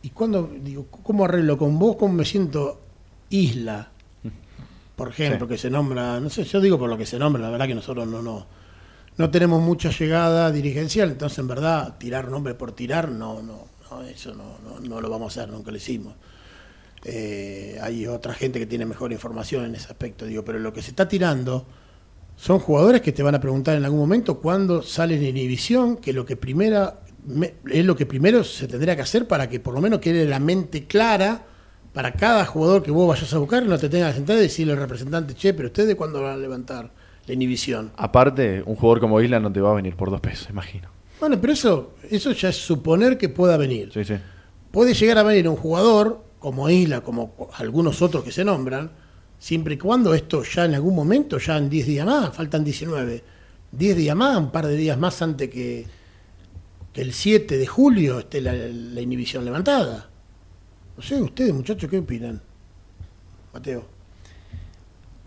[0.00, 1.96] Y cuando digo, ¿cómo arreglo con vos?
[1.96, 2.80] ¿Cómo me siento
[3.28, 3.90] isla?
[4.96, 5.50] Por ejemplo, Sí.
[5.52, 7.74] que se nombra, no sé, yo digo por lo que se nombra, la verdad que
[7.74, 8.46] nosotros no, no,
[9.18, 14.02] no tenemos mucha llegada dirigencial, entonces en verdad tirar nombre por tirar, no, no, no
[14.04, 16.14] eso no, no, no lo vamos a hacer, nunca lo hicimos.
[17.04, 20.80] Eh, hay otra gente que tiene mejor información en ese aspecto, digo, pero lo que
[20.80, 21.66] se está tirando
[22.36, 26.14] son jugadores que te van a preguntar en algún momento cuándo salen en inhibición, que
[26.14, 29.74] lo que primera me- es lo que primero se tendría que hacer para que por
[29.74, 31.46] lo menos quede la mente clara
[31.92, 34.72] para cada jugador que vos vayas a buscar, no te tengas que sentar y decirle
[34.72, 36.90] al representante, che, pero ustedes cuándo van a levantar
[37.26, 37.92] la inhibición.
[37.96, 40.88] Aparte, un jugador como Isla no te va a venir por dos pesos, imagino.
[41.20, 43.90] Bueno, pero eso, eso ya es suponer que pueda venir.
[43.92, 44.14] Sí, sí.
[44.70, 48.90] Puede llegar a venir un jugador como Isla, como algunos otros que se nombran,
[49.38, 53.22] siempre y cuando esto ya en algún momento, ya en 10 días más, faltan 19,
[53.70, 55.86] 10 días más, un par de días más antes que,
[56.92, 60.08] que el 7 de julio esté la, la inhibición levantada.
[60.96, 62.40] No sé, ustedes muchachos, ¿qué opinan?
[63.52, 63.84] Mateo.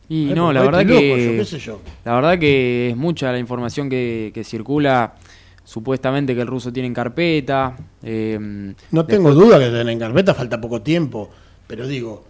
[0.07, 1.81] Y Ay, no, la verdad que loco yo, qué sé yo.
[2.03, 5.15] la verdad que es mucha la información que, que circula.
[5.63, 7.75] Supuestamente que el ruso tiene en carpeta.
[8.03, 11.31] eh, No tengo duda que en carpeta falta poco tiempo,
[11.65, 12.23] pero digo,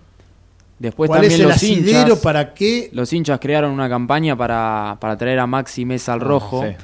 [0.80, 4.38] Después ¿cuál es también el los asidero hinchas, para qué los hinchas crearon una campaña
[4.38, 6.64] para, para traer a Maxi Mesa al rojo.
[6.64, 6.76] Sí.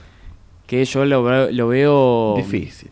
[0.71, 2.35] Que yo lo, veo- lo veo.
[2.37, 2.89] Difícil.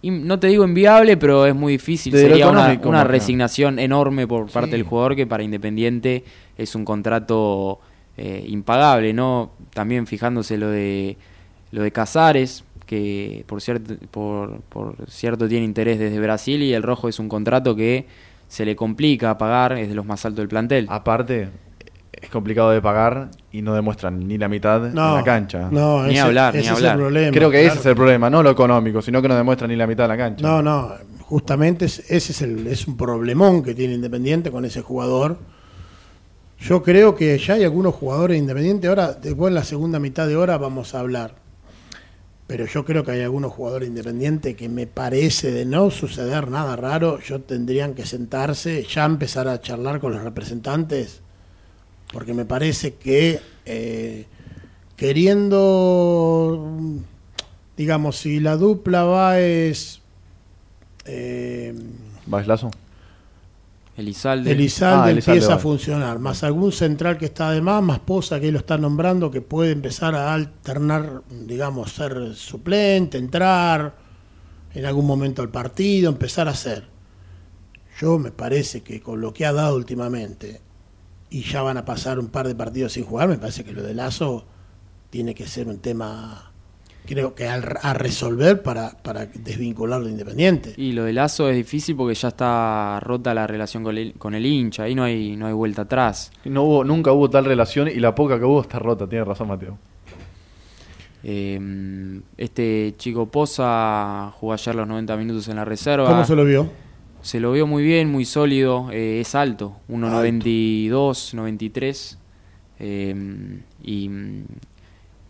[0.00, 2.14] y no te digo inviable, pero es muy difícil.
[2.14, 4.76] De Sería una, resignación enorme por parte Sí.
[4.78, 6.24] del jugador que para Independiente
[6.56, 7.78] es un contrato
[8.16, 9.50] eh, impagable, ¿no?
[9.74, 11.18] También fijándose lo de
[11.72, 16.82] lo de Casares, que por cierto, por, por cierto tiene interés desde Brasil y el
[16.82, 18.06] rojo es un contrato que
[18.48, 20.86] se le complica pagar, es de los más altos del plantel.
[20.88, 21.50] Aparte,
[22.12, 25.68] es complicado de pagar y no demuestran ni la mitad en No, la cancha.
[25.70, 26.76] No, Ni ese, hablar, ni hablar.
[26.78, 27.30] es el problema.
[27.32, 27.70] Creo que claro.
[27.72, 30.08] ese es el problema, no lo económico, sino que no demuestran ni la mitad de
[30.08, 30.46] la cancha.
[30.46, 34.82] No, no, justamente es- ese es, el, es un problemón que tiene Independiente con ese
[34.82, 35.38] jugador.
[36.60, 40.26] Yo creo que ya hay algunos jugadores de Independiente, ahora después en la segunda mitad
[40.26, 41.34] de hora vamos a hablar.
[42.48, 46.76] Pero yo creo que hay algunos jugadores independientes que me parece de no suceder nada
[46.76, 51.20] raro, yo tendrían que sentarse, ya empezar a charlar con los representantes,
[52.12, 54.26] porque me parece que eh,
[54.96, 56.76] queriendo,
[57.76, 60.00] digamos, si la dupla va es...
[61.04, 61.74] eh,
[62.26, 62.70] ¿Baislazo?
[63.96, 64.52] Elizalde.
[64.52, 65.62] Elizalde Ah, Elizalde empieza a va.
[65.62, 69.40] funcionar, más algún central que está de más, más Poza que lo está nombrando, que
[69.40, 73.96] puede empezar a alternar, digamos, ser suplente, entrar
[74.74, 76.84] en algún momento al partido, empezar a hacer.
[78.00, 80.60] Yo me parece que con lo que ha dado últimamente,
[81.30, 83.82] y ya van a pasar un par de partidos sin jugar, me parece que lo
[83.82, 84.44] de Lazo
[85.10, 86.50] tiene que ser un tema,
[87.06, 90.74] creo que al- a resolver para, para desvincularlo de Independiente.
[90.76, 94.34] Y lo de Lazo es difícil porque ya está rota la relación con el, con
[94.34, 96.30] el hincha, ahí no hay, no hay vuelta atrás.
[96.44, 99.48] No hubo, nunca hubo tal relación y la poca que hubo está rota, tiene razón
[99.48, 99.78] Mateo.
[101.24, 106.06] Eh, este chico Poza jugó ayer los 90 minutos en la reserva.
[106.08, 106.68] ¿Cómo se lo vio?
[107.22, 112.18] Se lo vio muy bien, muy sólido, eh, es alto, 1.92, 93,
[112.80, 114.10] eh, y,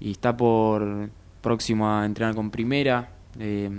[0.01, 1.09] y está por
[1.41, 3.71] próximo a entrenar con primera, eh,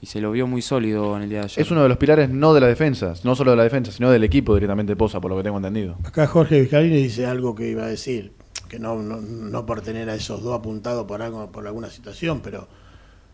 [0.00, 1.60] y se lo vio muy sólido en el día de ayer.
[1.60, 4.10] Es uno de los pilares no de la defensa, no solo de la defensa, sino
[4.10, 5.96] del equipo directamente Poza, por lo que tengo entendido.
[6.04, 8.32] Acá Jorge Vizcarini dice algo que iba a decir,
[8.68, 12.40] que no, no, no por tener a esos dos apuntados por algo, por alguna situación,
[12.42, 12.68] pero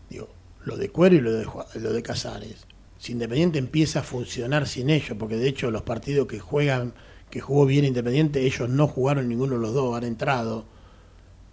[0.09, 0.29] digo,
[0.63, 2.65] lo de Cuero y lo de, Ju- lo de Casares.
[2.99, 6.93] Si Independiente empieza a funcionar sin ellos, porque de hecho los partidos que juegan,
[7.29, 10.65] que jugó bien Independiente, ellos no jugaron ninguno de los dos, han entrado.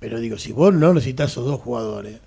[0.01, 2.19] Pero digo, si vos no necesitas esos dos jugadores,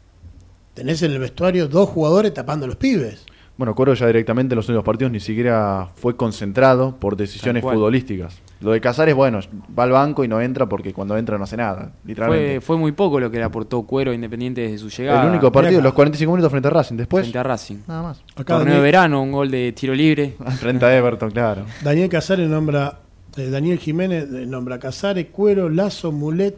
[0.74, 3.26] tenés en el vestuario dos jugadores tapando a los pibes.
[3.60, 8.40] Bueno, Coro ya directamente en los últimos partidos ni siquiera fue concentrado por decisiones futbolísticas.
[8.62, 9.42] Lo de Casares, bueno,
[9.78, 12.62] va al banco y no entra porque cuando entra no hace nada, literalmente.
[12.62, 15.24] fue, fue muy poco lo que le aportó Cuero Independiente desde su llegada.
[15.24, 17.80] el único partido, los 45 minutos frente a Racing, después frente a Racing.
[17.86, 18.24] nada más.
[18.34, 20.38] Acá Torneo de verano, un gol de tiro libre.
[20.58, 21.66] frente a Everton, claro.
[21.84, 23.00] Daniel Casares nombra,
[23.36, 26.56] eh, Daniel Jiménez eh, nombra a Casares, Cuero, Lazo, Mulet,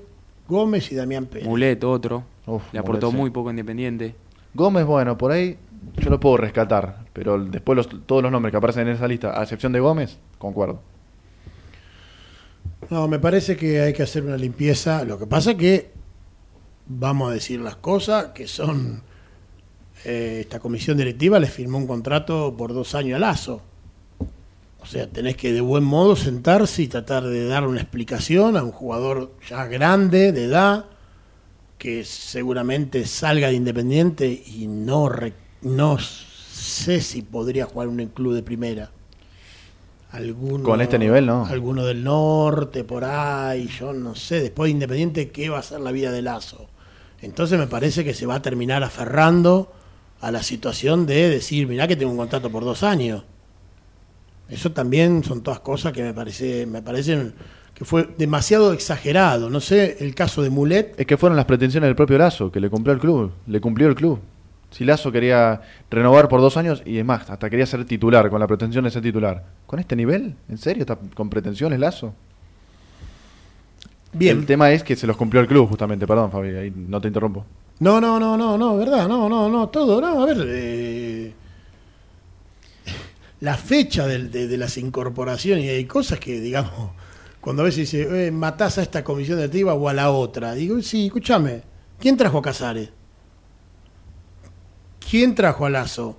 [0.47, 1.47] Gómez y Damián Pérez.
[1.47, 2.25] Mulet, otro.
[2.45, 3.21] Uf, le aportó Mulet, sí.
[3.21, 4.13] muy poco Independiente.
[4.53, 5.57] Gómez, bueno, por ahí
[5.97, 9.43] yo lo puedo rescatar, pero después todos los nombres que aparecen en esa lista, a
[9.43, 10.81] excepción de Gómez, concuerdo.
[12.89, 15.03] No, me parece que hay que hacer una limpieza.
[15.05, 15.91] Lo que pasa que
[16.87, 19.01] vamos a decir las cosas que son.
[20.03, 23.61] eh, esta comisión directiva le firmó un contrato por dos años a Lazo.
[24.81, 28.63] O sea, tenés que de buen modo sentarse y tratar de dar una explicación a
[28.63, 30.85] un jugador ya grande, de edad,
[31.77, 38.07] que seguramente salga de Independiente y no, re- no sé si podría jugar en un
[38.07, 38.91] club de primera.
[40.11, 41.45] Alguno, Con este nivel, no.
[41.45, 44.41] Alguno del norte, por ahí, yo no sé.
[44.41, 46.67] Después de Independiente, ¿qué va a ser la vida de Lazo?
[47.21, 49.71] Entonces me parece que se va a terminar aferrando
[50.19, 53.23] a la situación de decir, mirá que tengo un contrato por dos años.
[54.49, 57.33] Eso también son todas cosas que me parece, me parecen
[57.73, 59.49] que fue demasiado exagerado.
[59.49, 62.59] No sé, el caso de Mulet, Es que fueron las pretensiones del propio Lazo, que
[62.59, 64.19] le cumplió el club, le cumplió el club.
[64.71, 68.39] Si Lazo quería renovar por dos años y es más, hasta quería ser titular, con
[68.39, 69.43] la pretensión de ser titular.
[69.67, 70.35] ¿Con este nivel?
[70.49, 70.81] ¿En serio?
[70.81, 72.13] ¿Está con pretensiones Lazo?
[74.13, 74.39] bien.
[74.39, 76.07] El tema es que se los cumplió el club, justamente.
[76.07, 77.45] Perdón, Fabi, ahí no te interrumpo.
[77.79, 81.33] No, no, no, no, no, verdad, no, no, no, todo, no, a ver, eh,
[83.39, 86.91] la fecha de las incorporaciones y hay cosas que, digamos,
[87.41, 90.79] cuando a veces dice, eh, matás a esta comisión directiva o a la otra, digo,
[90.81, 91.63] sí, escúchame,
[91.99, 92.91] ¿quién trajo a Casares?
[95.09, 96.17] ¿Quién trajo a Lazo?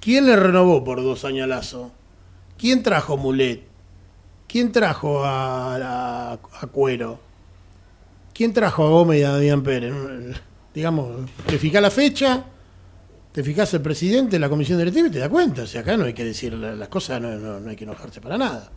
[0.00, 1.92] ¿Quién le renovó por dos años a Lazo?
[2.58, 3.62] ¿Quién trajo Mulet?
[4.48, 7.20] ¿Quién trajo a, a- a Cuero?
[8.34, 9.92] ¿Quién trajo a Gómez y a Damián Pérez?
[10.74, 12.44] Digamos, te fijas la fecha,
[13.30, 15.62] te fijas el presidente, la comisión directiva y te das cuenta.
[15.62, 18.36] O sea, acá no hay que decir la- las cosas, no, hay que enojarse para
[18.38, 18.70] nada.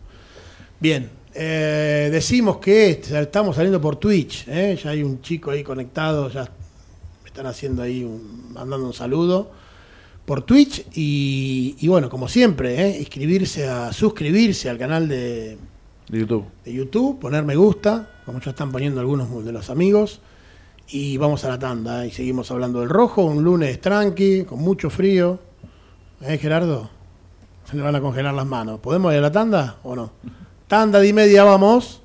[0.80, 4.78] Bien, eh, decimos que estamos saliendo por Twitch, ¿eh?
[4.82, 6.48] ya hay un chico ahí conectado, ya
[7.36, 9.52] están haciendo ahí, un- mandando un saludo
[10.26, 12.98] por Twitch y, y bueno, como siempre, ¿eh?
[13.00, 15.58] inscribirse a suscribirse al canal de,
[16.08, 16.46] De YouTube.
[16.64, 20.22] de YouTube, poner me gusta, como ya están poniendo algunos de los amigos.
[20.88, 22.08] Y vamos a la tanda ¿eh?
[22.08, 25.38] y seguimos hablando del rojo, un lunes tranqui, con mucho frío.
[26.22, 26.90] ¿Eh, Gerardo?
[27.70, 28.80] Se le van a congelar las manos.
[28.80, 30.12] ¿Podemos ir a la tanda o no?
[30.70, 31.60] Tanda de y media, vamos.
[31.66, 32.05] Vamos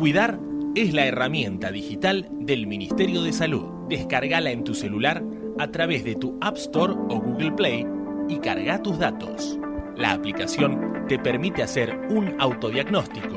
[0.00, 0.40] Cuidar
[0.76, 3.66] es la herramienta digital del Ministerio de Salud.
[3.86, 5.22] Descargala en tu celular
[5.58, 7.86] a través de tu App Store o Google Play
[8.26, 9.58] y carga tus datos.
[9.98, 13.36] La aplicación te permite hacer un autodiagnóstico,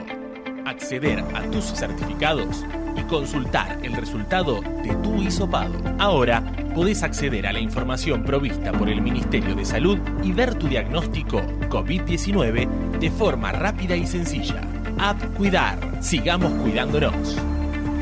[0.63, 2.63] acceder a tus certificados
[2.95, 5.73] y consultar el resultado de tu hisopado.
[5.99, 6.41] Ahora
[6.73, 11.41] podés acceder a la información provista por el Ministerio de Salud y ver tu diagnóstico
[11.67, 14.61] COVID-19 de forma rápida y sencilla.
[14.99, 16.03] App Cuidar.
[16.03, 17.37] Sigamos cuidándonos.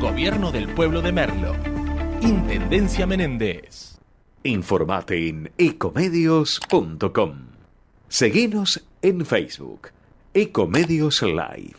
[0.00, 1.54] Gobierno del Pueblo de Merlo.
[2.20, 3.98] Intendencia Menéndez.
[4.44, 7.34] Informate en ecomedios.com.
[8.08, 9.88] Seguinos en Facebook.
[10.34, 11.76] Ecomedios Live.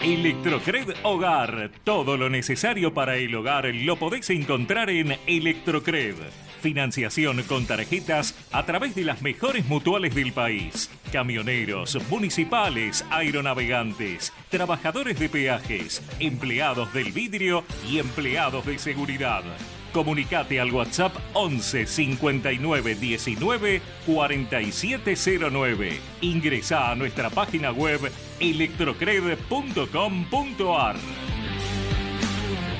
[0.00, 1.70] Electrocred Hogar.
[1.84, 6.14] Todo lo necesario para el hogar lo podéis encontrar en Electrocred.
[6.60, 10.90] Financiación con tarjetas a través de las mejores mutuales del país.
[11.12, 19.44] Camioneros, municipales, aeronavegantes, trabajadores de peajes, empleados del vidrio y empleados de seguridad.
[19.92, 25.98] Comunicate al WhatsApp 11 59 19 4709.
[26.20, 30.96] Ingresa a nuestra página web electrocred.com.ar.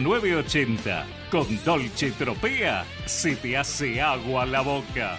[0.00, 1.06] 0980.
[1.30, 5.16] Con Dolce Tropea se te hace agua la boca.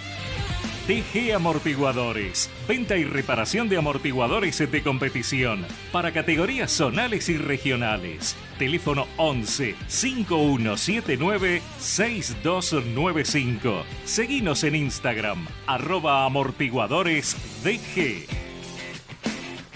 [0.88, 2.50] TG Amortiguadores.
[2.68, 8.36] Venta y reparación de amortiguadores de competición para categorías zonales y regionales.
[8.58, 13.84] Teléfono 11 5179 6295.
[14.06, 17.38] Seguinos en Instagram, arroba amortiguadores.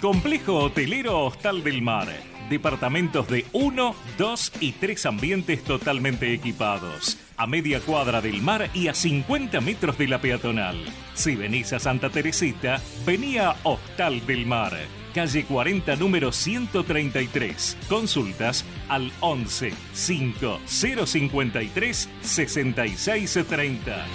[0.01, 2.07] Complejo Hotelero Hostal del Mar.
[2.49, 7.17] Departamentos de 1, 2 y 3 ambientes totalmente equipados.
[7.38, 10.77] A media cuadra del mar y a 50 metros de la peatonal.
[11.13, 14.71] Si venís a Santa Teresita, vení a Hostal del Mar.
[15.13, 17.77] Calle 40, número 133.
[17.90, 24.06] Consultas al 11 5 053 6630.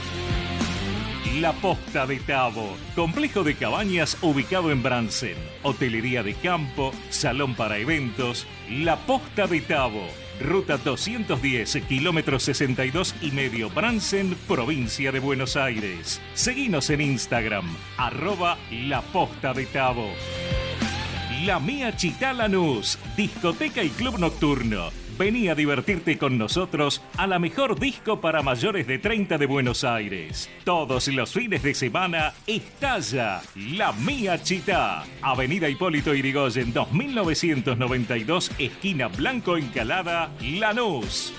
[1.40, 7.78] La Posta de Tabo, complejo de cabañas ubicado en Bransen, hotelería de campo, salón para
[7.78, 10.06] eventos, La Posta de Tabo,
[10.40, 16.20] ruta 210, kilómetro 62 y medio Bransen, provincia de Buenos Aires.
[16.34, 17.66] Seguinos en Instagram,
[17.96, 20.10] arroba La Posta de Tabo.
[21.44, 24.90] La Mía Chitalanús, discoteca y club nocturno
[25.20, 29.84] Vení a divertirte con nosotros a la mejor disco para mayores de 30 de Buenos
[29.84, 30.48] Aires.
[30.64, 35.04] Todos los fines de semana estalla La Mía Chita.
[35.20, 41.34] Avenida Hipólito Irigoyen 2992, esquina Blanco Encalada, Lanús.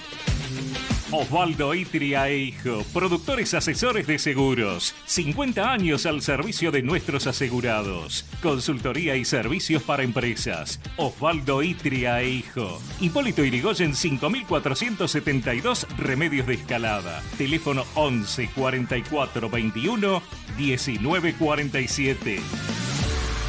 [1.14, 4.95] Osvaldo Itria e Hijo, productores asesores de seguros.
[5.07, 8.26] 50 años al servicio de nuestros asegurados.
[8.41, 10.80] Consultoría y servicios para empresas.
[10.95, 12.82] Osvaldo Itria e Hijo.
[13.01, 17.22] Hipólito Irigoyen 5472, Remedios de Escalada.
[17.38, 20.24] Teléfono 11 44 21
[20.57, 22.39] 19 47.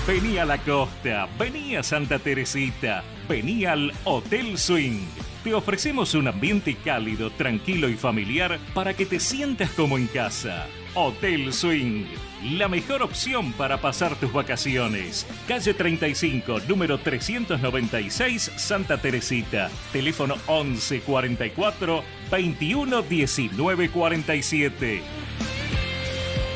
[0.09, 5.07] Vení a la costa, vení a Santa Teresita, vení al Hotel Swing.
[5.45, 10.69] Te ofrecemos un ambiente cálido, tranquilo y familiar para que te sientas como en casa.
[10.95, 12.05] Hotel Swing,
[12.53, 15.27] la mejor opción para pasar tus vacaciones.
[15.49, 19.69] Calle 35, número 396, Santa Teresita.
[19.93, 25.22] Teléfono 11 44 21 19 47.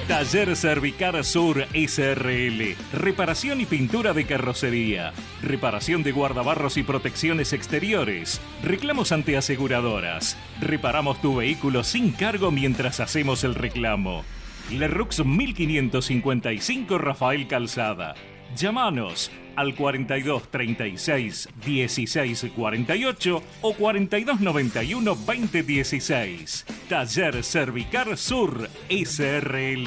[0.08, 2.76] Taller Cervicar Sur SRL.
[2.92, 5.12] Reparación y pintura de carrocería.
[5.42, 8.40] Reparación de guardabarros y protecciones exteriores.
[8.62, 10.36] Reclamos ante aseguradoras.
[10.60, 14.22] Reparamos tu vehículo sin cargo mientras hacemos el reclamo.
[14.70, 18.14] Lerux 1555 Rafael Calzada.
[18.56, 26.66] Llámanos al 42 36 16 48 o 42 91 20 16.
[26.88, 29.86] Taller Cervicar Sur SRL.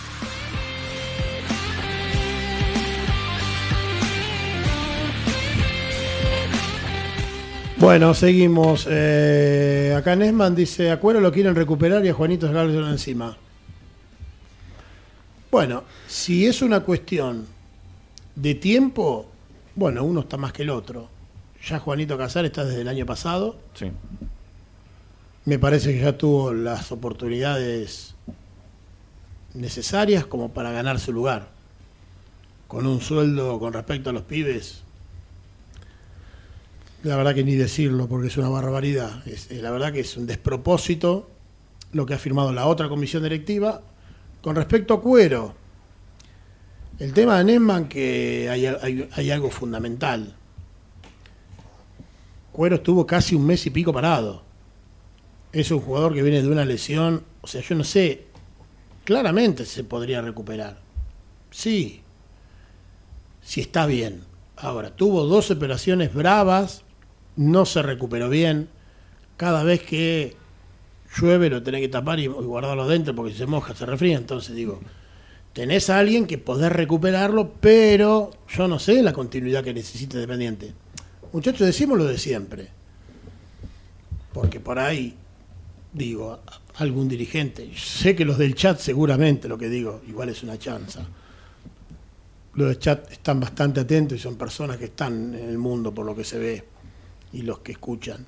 [7.85, 8.89] Bueno, seguimos.
[8.91, 12.47] Eh, acá Nesman dice, a Cuero lo quieren recuperar y a Juanito
[12.89, 13.37] encima.
[15.51, 17.47] Bueno, si es una cuestión
[18.37, 19.26] de tiempo,
[19.74, 21.11] bueno, uno está más que el otro.
[21.62, 23.59] Ya Juanito Casar está desde el año pasado.
[23.74, 23.93] Sí.
[25.45, 28.14] Me parece que ya tuvo las oportunidades
[29.53, 31.49] necesarias como para ganar su lugar.
[32.66, 34.84] Con un sueldo con respecto a los pibes,
[37.05, 39.22] la verdad que ni decirlo porque es una barbaridad.
[39.26, 41.30] Eh, la verdad que es un despropósito
[41.92, 43.80] lo que ha firmado la otra comisión directiva.
[44.42, 45.55] Con respecto a Cuero,
[46.98, 50.34] el tema de Nesman que hay, hay- hay algo fundamental.
[52.52, 54.42] Cuero estuvo casi un mes y pico parado.
[55.52, 58.26] Es un jugador que viene de una lesión, o sea, yo no sé,
[59.05, 60.78] claramente se podría recuperar.
[61.50, 62.00] Sí,
[63.42, 64.22] si está bien.
[64.57, 66.84] Ahora, tuvo dos operaciones bravas,
[67.37, 68.68] no se recuperó bien.
[69.37, 70.37] Cada vez que
[71.16, 74.16] llueve lo tenés que tapar y, guardarlo dentro porque si se moja se refría.
[74.16, 74.80] Entonces digo,
[75.53, 80.72] tenés a alguien que podés recuperarlo, pero yo no sé la continuidad que necesita Independiente.
[81.32, 82.68] Muchachos, decimos lo de siempre.
[84.32, 85.14] Porque por ahí,
[85.93, 86.41] digo,
[86.76, 91.05] algún dirigente, sé que los del chat seguramente lo que digo, igual es una chanza.
[92.55, 96.07] Los del chat están bastante atentos y son personas que están en el mundo por
[96.07, 96.74] lo que se ve
[97.35, 98.26] y los que escuchan.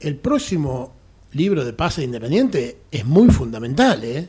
[0.00, 0.92] El próximo
[1.32, 4.28] libro de pase de Independiente es muy fundamental, ¿eh?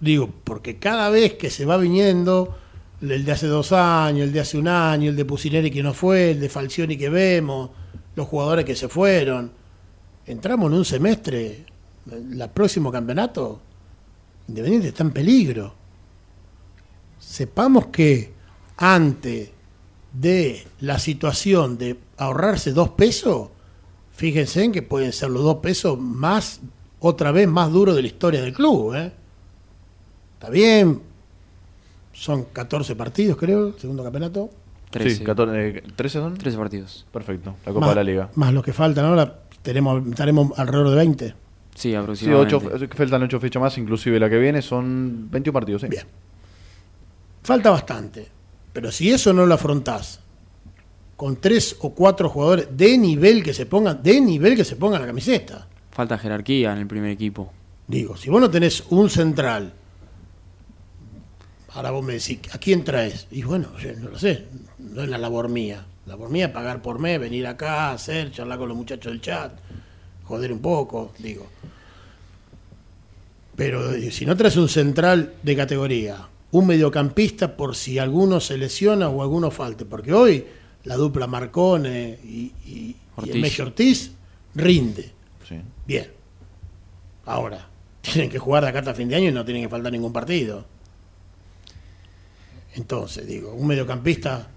[0.00, 2.56] Digo, porque cada vez que se va viniendo
[3.00, 5.92] el de hace dos años, el de hace un año, el de Pusineri que no
[5.92, 7.70] fue, el de Falcioni que vemos,
[8.14, 9.52] los jugadores que se fueron,
[10.26, 11.66] entramos en un semestre,
[12.10, 13.60] el próximo campeonato,
[14.48, 15.74] Independiente está en peligro.
[17.18, 18.32] Sepamos que
[18.76, 19.52] ante
[20.12, 23.48] de la situación de ahorrarse dos pesos,
[24.12, 26.60] fíjense en que pueden ser los dos pesos más,
[27.00, 28.94] otra vez más duros de la historia del club.
[28.94, 29.12] ¿eh?
[30.34, 31.00] Está bien,
[32.12, 34.50] son 14 partidos, creo, el segundo campeonato.
[34.90, 35.16] 13.
[35.16, 36.36] Sí, 14, eh, 13 son.
[36.36, 37.06] 13 partidos.
[37.10, 37.54] Perfecto.
[37.64, 38.30] La Copa más, de la Liga.
[38.34, 41.28] Más los que faltan ahora, tenemos, estaremos alrededor de 20.
[41.28, 41.34] Sí,
[41.74, 42.54] Sí, aproximadamente.
[42.54, 45.80] ocho, faltan 8 fechas más, inclusive la que viene, son 21 partidos.
[45.80, 45.88] Sí.
[45.88, 46.04] Bien.
[47.42, 48.28] Falta bastante.
[48.72, 50.20] Pero si eso no lo afrontás
[51.16, 55.02] con tres o cuatro jugadores de nivel que se pongan, de nivel que se pongan
[55.02, 55.68] la camiseta.
[55.90, 57.52] Falta jerarquía en el primer equipo.
[57.86, 59.72] Digo, si vos no tenés un central,
[61.74, 63.28] ahora vos me decís, ¿a quién traes?
[63.30, 64.46] Y bueno, yo no lo sé,
[64.78, 65.86] no es la labor mía.
[66.06, 69.20] La labor mía es pagar por mes, venir acá, hacer, charlar con los muchachos del
[69.20, 69.52] chat,
[70.24, 71.46] joder un poco, digo.
[73.54, 76.16] Pero eh, si no traes un central de categoría,
[76.52, 80.46] un mediocampista por si alguno se lesiona o alguno falte, porque hoy
[80.84, 83.34] la dupla Marcone y, y, y Ortiz.
[83.34, 84.12] el Messi Ortiz
[84.54, 85.10] rinde.
[85.48, 85.56] Sí.
[85.86, 86.10] Bien.
[87.26, 87.68] Ahora,
[88.00, 90.12] tienen que jugar de acá hasta fin de año y no tienen que faltar ningún
[90.12, 90.64] partido.
[92.74, 94.48] Entonces, digo, un mediocampista,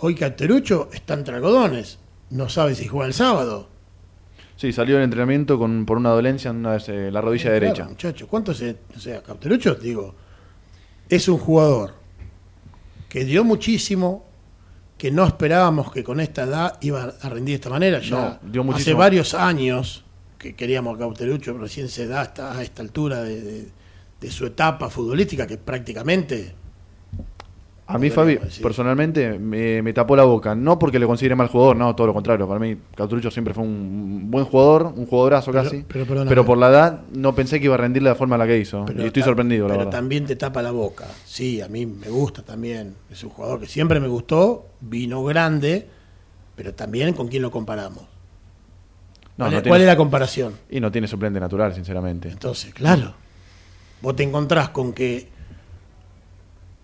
[0.00, 1.98] hoy Caterucho está entre algodones,
[2.30, 3.68] no sabe si juega el sábado.
[4.56, 7.84] Sí, salió del entrenamiento con, por una dolencia en una de- la rodilla Claro, derecha.
[7.84, 8.76] muchacho, ¿cuánto se.?
[8.96, 10.14] O sea, Cauterucho, digo,
[11.14, 11.94] es un jugador
[13.08, 14.24] que dio muchísimo,
[14.96, 17.98] que no esperábamos que con esta edad iba a rendir de esta manera.
[18.00, 20.04] Ya No, dio hace varios años
[20.38, 23.68] que queríamos a Cauterucho, recién se da hasta a esta altura de, de-
[24.20, 26.54] de su etapa futbolística, que prácticamente.
[27.94, 30.54] A mí, Fabi, personalmente me, me tapó la boca.
[30.54, 32.46] No porque le considere mal jugador, no, todo lo contrario.
[32.48, 35.84] Para mí, Cauterucho siempre fue un buen jugador, un jugadorazo Pero- casi.
[35.86, 36.42] pero perdóname.
[36.42, 38.58] por la edad, no pensé que iba a rendir de la forma en la que
[38.58, 38.84] hizo.
[38.86, 39.98] Pero y estoy sorprendido, la Pero verdad.
[39.98, 41.06] también te tapa la boca.
[41.24, 42.94] Sí, a mí me gusta también.
[43.10, 45.86] Es un jugador que siempre me gustó, vino grande,
[46.56, 48.04] pero también con quién lo comparamos.
[49.36, 50.52] No, ¿Cuál, no es, tiene- cuál es la comparación?
[50.70, 52.28] Y no tiene suplente natural, sinceramente.
[52.28, 53.14] Entonces, claro,
[54.02, 55.28] vos te encontrás con que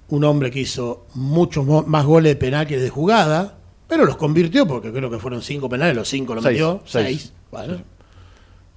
[0.08, 4.66] un hombre que hizo muchos más goles de penal que de jugada, pero los convirtió
[4.66, 6.82] porque creo que fueron cinco penales, los cinco lo Seis, metió.
[6.84, 7.04] seis.
[7.20, 7.32] Seis.
[7.50, 7.78] Bueno,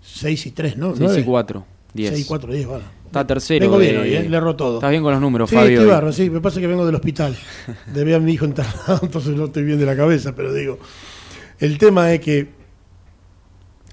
[0.01, 0.89] seis y tres, ¿no?
[0.89, 1.19] 6 Nueve.
[1.21, 1.65] y 4.
[1.93, 2.09] 10.
[2.13, 2.85] Seis y cuatro, diez, bueno.
[3.05, 3.65] Está tercero.
[3.65, 4.29] Vengo bien de- hoy, ¿eh?
[4.29, 4.75] le erró todo.
[4.75, 5.79] Estás bien con los números, Sí, Fabio.
[5.79, 7.35] estoy barro, sí, me pasa que vengo del hospital.
[7.93, 10.79] Debía a mi hijo internado, entonces no estoy bien de la cabeza, pero digo,
[11.59, 12.47] el tema es que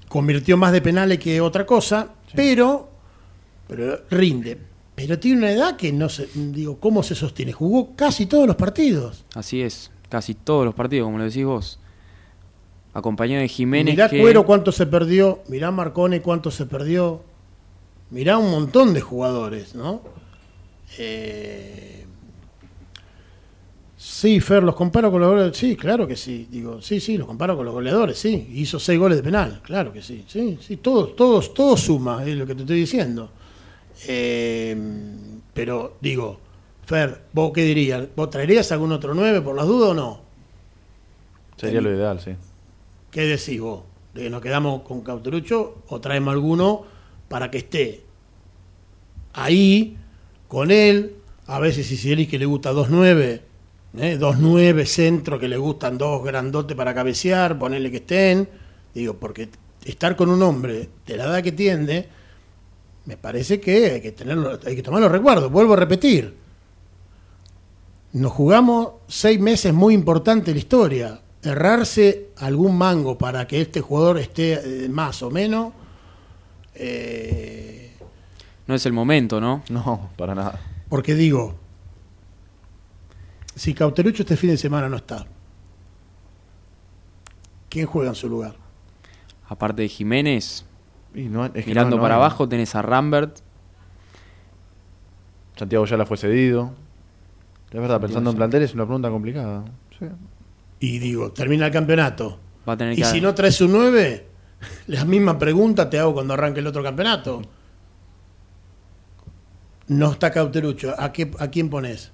[0.07, 2.89] convirtió más de penales que otra cosa, pero,
[3.67, 4.57] pero rinde.
[5.01, 7.51] Pero tiene una edad que no sé, digo, ¿cómo se sostiene?
[7.53, 9.23] Jugó casi todos los partidos.
[9.35, 9.91] Así es.
[10.09, 11.79] Casi todos los partidos, como lo decís vos.
[12.93, 13.93] Acompañado de Jiménez.
[13.93, 17.21] Mirá que- Cuero cuánto se perdió, mirá Marcone cuánto se perdió,
[18.09, 20.01] mirá un montón de jugadores, ¿no?
[20.97, 22.05] Eh,
[23.95, 27.27] sí, Fer, los comparo con los goleadores, sí, claro que sí, digo, sí, sí, los
[27.27, 30.77] comparo con los goleadores, sí, hizo seis goles de penal, claro que sí, sí, sí,
[30.77, 33.31] todos, todos, todo suma, es lo que te estoy diciendo.
[34.07, 34.75] Eh,
[35.53, 36.39] pero digo,
[36.85, 38.07] Fer, ¿vos qué dirías?
[38.15, 40.21] ¿Vos traerías algún otro nueve por las dudas o no?
[41.57, 42.31] Sería lo ideal, sí.
[43.11, 43.83] ¿Qué decís vos?
[44.13, 46.85] ¿De que nos quedamos con Cauterucho o traemos alguno
[47.27, 48.03] para que esté
[49.33, 49.97] ahí
[50.47, 51.15] con él?
[51.47, 53.41] A veces si Cielis que le gusta 2-9,
[53.97, 54.17] ¿eh?
[54.19, 58.47] 2-9 centro que le gustan dos grandotes para cabecear, ponerle que estén.
[58.93, 59.49] Digo, porque
[59.83, 62.07] estar con un hombre de la edad que tiende,
[63.09, 65.51] me parece que hay que tenerlo, hay que tomar los recuerdos.
[65.51, 66.37] Vuelvo a repetir.
[68.13, 71.21] Nos jugamos seis meses muy importantes en la historia.
[71.41, 75.73] Errarse algún mango para que este jugador esté eh, más o menos.
[76.75, 77.95] eh,
[78.67, 79.63] No es el momento, ¿no?
[79.71, 80.59] No, para nada.
[80.87, 81.55] porque digo,
[83.55, 85.25] si Cauterucho este fin de semana no está,
[87.69, 88.55] ¿quién juega en su lugar?
[89.47, 90.63] Aparte de Jiménez,
[91.15, 93.39] Y no- es que mirando no- no para abajo tenés a Rambert.
[95.55, 96.71] Santiago ya la fue cedido.
[97.71, 99.65] Es verdad, pensando en plantel es una pregunta complicada.
[99.97, 100.05] Sí.
[100.79, 102.39] Y digo, termina el campeonato.
[102.67, 104.25] Va a tener Y que si no traes un 9,
[104.87, 107.41] la misma pregunta te hago cuando arranque el otro campeonato.
[109.87, 112.11] No está Cauterucho, ¿a, qué, a quién pones?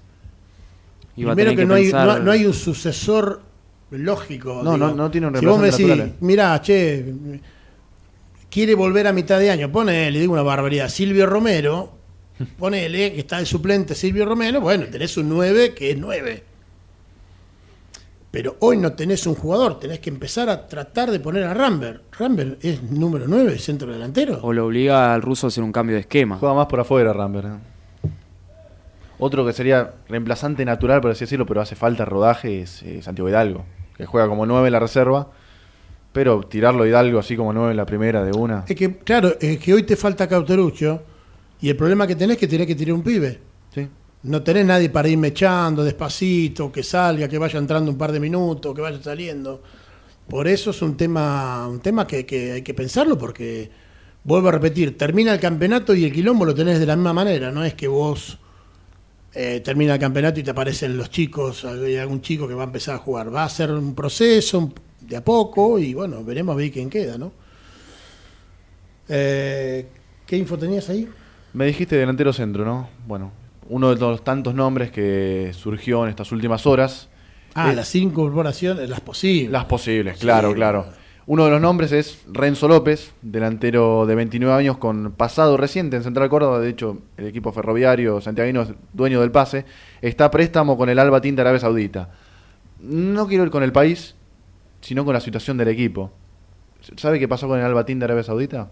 [1.14, 3.42] Primero que, que no, hay, no, no hay un sucesor
[3.90, 4.62] lógico.
[4.64, 6.14] No, no- no tiene un Si vos me decís, natural.
[6.20, 7.14] mirá, che,
[8.56, 11.90] quiere volver a mitad de año, ponele, digo una barbaridad, Silvio Romero,
[12.58, 16.42] ponele, que está de suplente Silvio Romero, bueno, tenés un 9 que es 9.
[18.30, 22.04] Pero hoy no tenés un jugador, tenés que empezar a tratar de poner a Rambert.
[22.18, 24.38] Rambert es número 9, centro delantero.
[24.40, 26.38] O lo obliga al ruso a hacer un cambio de esquema.
[26.38, 27.46] Juega más por afuera, Rambert.
[27.46, 28.08] ¿eh?
[29.18, 33.28] Otro que sería reemplazante natural, por así decirlo, pero hace falta rodaje, es eh, Santiago
[33.28, 33.66] Hidalgo,
[33.98, 35.28] que juega como 9 en la reserva,
[36.16, 38.64] pero tirarlo Hidalgo así como 9 en la primera de una.
[38.66, 41.02] Es que, claro, es que hoy te falta Cauterucho
[41.60, 43.38] y el problema que tenés es que tenés que tirar un pibe.
[43.74, 43.86] Sí.
[44.22, 48.20] No tenés nadie para irme echando despacito, que salga, que vaya entrando un par de
[48.20, 49.62] minutos, que vaya saliendo.
[50.26, 53.70] Por eso es un tema, un tema que, que hay que pensarlo, porque
[54.24, 57.52] vuelvo a repetir, termina el campeonato y el quilombo lo tenés de la misma manera,
[57.52, 58.38] no es que vos
[59.34, 62.66] eh, termina el campeonato y te aparecen los chicos, hay algún chico que va a
[62.66, 63.32] empezar a jugar.
[63.34, 64.74] Va a ser un proceso un-
[65.06, 67.32] de a poco y bueno, veremos a ver quién queda, ¿no?
[69.08, 69.86] Eh,
[70.26, 71.08] ¿Qué info tenías ahí?
[71.52, 72.88] Me dijiste delantero centro, ¿no?
[73.06, 73.30] Bueno,
[73.68, 77.08] uno de los tantos nombres que surgió en estas últimas horas.
[77.54, 79.50] Ah, las incorporaciones, las posibles.
[79.50, 80.86] Las posibles, claro, Sí, claro.
[81.28, 86.04] Uno de los nombres es Renzo López, delantero de 29 años con pasado reciente en
[86.04, 86.60] Central Córdoba.
[86.60, 89.64] De hecho, el equipo ferroviario santiaguino es dueño del pase.
[90.02, 92.10] Está a préstamo con el Alba de Arabia Saudita.
[92.80, 94.14] No quiero ir con el país,
[94.86, 96.12] sino con la situación del equipo.
[96.96, 98.68] ¿Sabe qué pasó con el Alba Team de Arabia Saudita?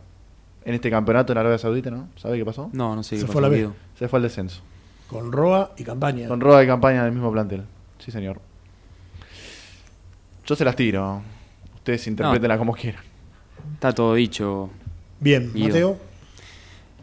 [0.65, 2.09] En este campeonato en Arabia Saudita, ¿no?
[2.15, 2.71] ¿Sabe qué pasó?
[2.73, 3.19] No, no sé.
[3.19, 3.73] Se fue la.
[3.99, 4.62] Se fue al descenso.
[5.09, 6.29] Con Roa y campaña.
[6.29, 7.65] Con roda de campaña del mismo plantel.
[7.99, 8.41] Sí, señor.
[10.47, 11.21] Yo se las tiro.
[11.75, 13.03] Ustedes interpretenla como quieran.
[13.73, 14.71] Está todo dicho.
[15.19, 15.67] Bien, Guido.
[15.67, 15.99] Mateo.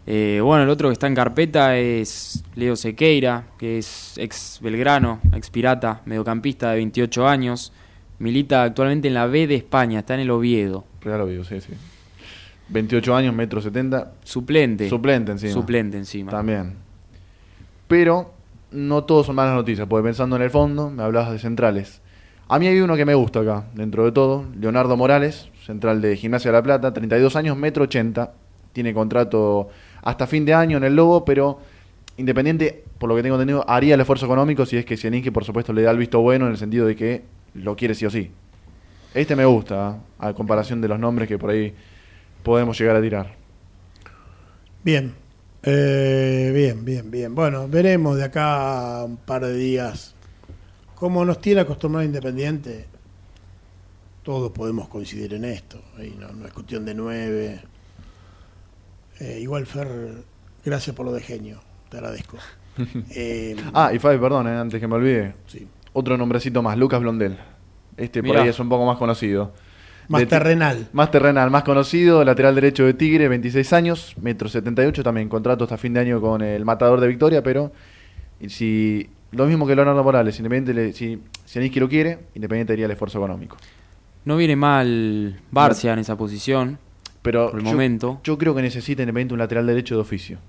[0.07, 5.19] Eh, bueno, el otro que está en carpeta es Leo Sequeira, que es ex Belgrano,
[5.33, 7.73] ex Pirata, mediocampista de 28 años.
[8.21, 10.85] Milita actualmente en la B de España, está en el Oviedo.
[11.03, 11.73] Ya lo digo, sí, sí.
[12.69, 14.13] 28 años, metro 70.
[14.23, 14.87] Suplente.
[14.87, 15.53] Suplente encima.
[15.53, 16.31] Suplente encima.
[16.31, 16.75] También.
[17.87, 18.31] Pero
[18.71, 22.01] no todos son malas noticias, porque pensando en el fondo, me hablabas de centrales.
[22.47, 26.15] A mí hay uno que me gusta acá, dentro de todo, Leonardo Morales, central de
[26.15, 28.33] Gimnasia de la Plata, 32 años, metro 80,
[28.71, 29.69] tiene contrato
[30.03, 31.59] hasta fin de año en el Lobo, pero
[32.17, 35.43] Independiente, por lo que tengo entendido, haría el esfuerzo económico si es que Zielinski, por
[35.43, 37.23] supuesto, le da el visto bueno en el sentido de que
[37.55, 38.31] lo quiere sí o sí.
[39.13, 39.99] Este me gusta, ¿eh?
[40.19, 41.73] a comparación de los nombres que por ahí
[42.43, 43.35] podemos llegar a tirar.
[44.83, 45.13] Bien.
[45.63, 47.35] Eh, bien, bien, bien.
[47.35, 50.15] Bueno, veremos de acá un par de días.
[50.95, 52.85] Como nos tiene acostumbrado Independiente,
[54.23, 55.81] todos podemos coincidir en esto.
[56.19, 57.59] No, no es cuestión de nueve.
[59.19, 59.87] Eh, igual, Fer,
[60.65, 61.59] gracias por lo de genio.
[61.89, 62.37] Te agradezco.
[63.13, 65.67] Eh, Ah, y Fabi, perdón, eh, antes que me olvide, sí.
[65.93, 67.37] Otro nombrecito más, Lucas Blondel.
[67.97, 69.53] Este por ahí es un poco más conocido.
[70.07, 70.87] Más De terrenal.
[70.93, 75.77] Más terrenal, más conocido, lateral derecho de Tigre, 26 años, metro 78, también contrato hasta
[75.77, 77.71] fin de año con el matador de Victoria, pero
[78.39, 82.85] y si lo mismo que Leonardo Morales, Independiente, le- si Zielinski lo quiere, Independiente haría
[82.85, 83.55] el esfuerzo económico.
[84.25, 86.77] No viene mal Barcia en esa posición.
[87.21, 88.19] Pero Por el yo, momento.
[88.23, 90.39] yo creo que necesita Independiente un lateral derecho de oficio.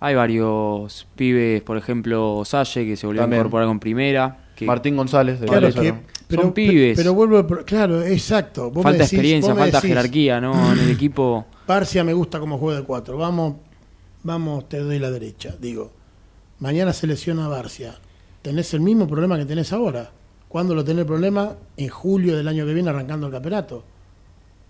[0.00, 3.38] Hay varios pibes, por ejemplo, Salle, que se volvió También.
[3.38, 4.36] a incorporar con primera.
[4.60, 6.00] Que Martín González, de Claro Valencia, que, ¿no?
[6.28, 6.96] pero, Son pibes.
[6.96, 8.70] Pero vuelvo, claro, exacto.
[8.70, 10.72] Vos me falta decís- experiencia, vos falta decís, jerarquía, ¿no?
[10.72, 11.46] En el equipo.
[11.66, 13.16] Parcia me gusta como juega de cuatro.
[13.18, 13.54] Vamos,
[14.22, 15.54] vamos, te doy la derecha.
[15.60, 15.92] Digo,
[16.58, 17.98] mañana se lesiona a Barcia.
[18.42, 20.10] Tenés el mismo problema que tenés ahora.
[20.48, 21.54] ¿Cuándo lo tenés el problema?
[21.76, 23.84] En julio del año que viene arrancando el campeonato.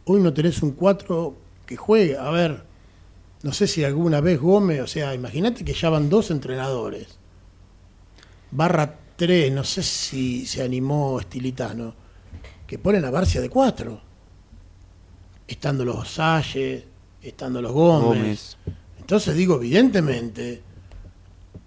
[0.05, 1.35] Hoy no tenés un 4
[1.67, 2.19] que juegue.
[2.19, 2.65] A ver,
[3.43, 7.17] no sé si alguna vez Gómez, o sea, imagínate que ya van dos entrenadores.
[8.51, 11.95] Barra 3, no sé si se animó Estilitano,
[12.67, 14.01] que ponen a Barcia de 4
[15.47, 16.85] estando los Salles,
[17.21, 18.07] estando los Gómez.
[18.07, 18.57] Gómez.
[18.99, 20.63] Entonces digo, evidentemente,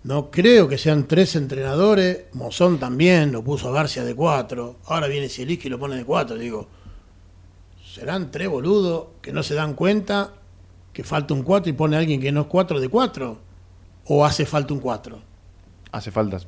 [0.03, 2.25] no creo que sean tres entrenadores.
[2.33, 4.77] Mozón también lo puso a Garcia de cuatro.
[4.85, 6.37] Ahora viene Zielinski y lo pone de cuatro.
[6.37, 6.67] Digo,
[7.85, 10.33] serán tres boludos que no se dan cuenta
[10.91, 13.37] que falta un cuatro y pone a alguien que no es cuatro de cuatro.
[14.05, 15.21] O hace falta un cuatro.
[15.91, 16.39] Hace falta.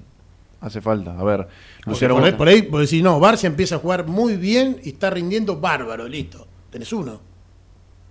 [0.62, 1.20] Hace falta.
[1.20, 1.48] A ver,
[1.86, 5.10] Luciano por, por ahí, por decir, no, Barcia empieza a jugar muy bien y está
[5.10, 6.48] rindiendo bárbaro, listo.
[6.72, 7.20] Tenés uno.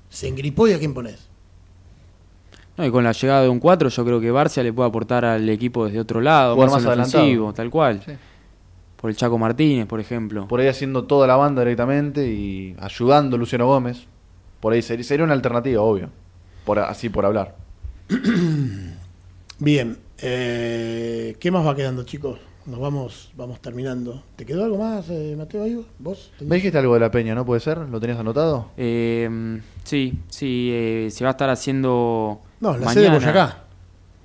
[0.09, 1.29] Se engripó y a quién pones.
[2.77, 5.25] No, y con la llegada de un 4, yo creo que Barcia le puede aportar
[5.25, 7.53] al equipo desde otro lado, Jugar más, más adelantado.
[7.53, 8.03] tal cual.
[8.05, 8.13] Sí.
[8.97, 10.49] Por el Chaco Martínez, por ejemplo.
[10.49, 14.07] por ahí haciendo toda la banda directamente y ayudando a Luciano Gómez.
[14.61, 16.09] Por ahí sería, sería una alternativa, obvio.
[16.65, 17.55] Por, así por hablar.
[19.59, 22.39] Bien, eh, ¿qué más va quedando, chicos?
[22.67, 24.23] Nos vamos, vamos terminando.
[24.37, 25.65] ¿Te quedó algo más, eh, Mateo?
[25.65, 25.85] Ahí?
[25.99, 26.33] ¿Vos?
[26.41, 27.77] Me dijiste algo de la peña, ¿no puede ser?
[27.77, 28.71] ¿Lo tenías anotado?
[28.79, 32.41] Eh, sí, sí, eh, se va a estar haciendo.
[32.61, 33.59] No, la sede de Boyacá.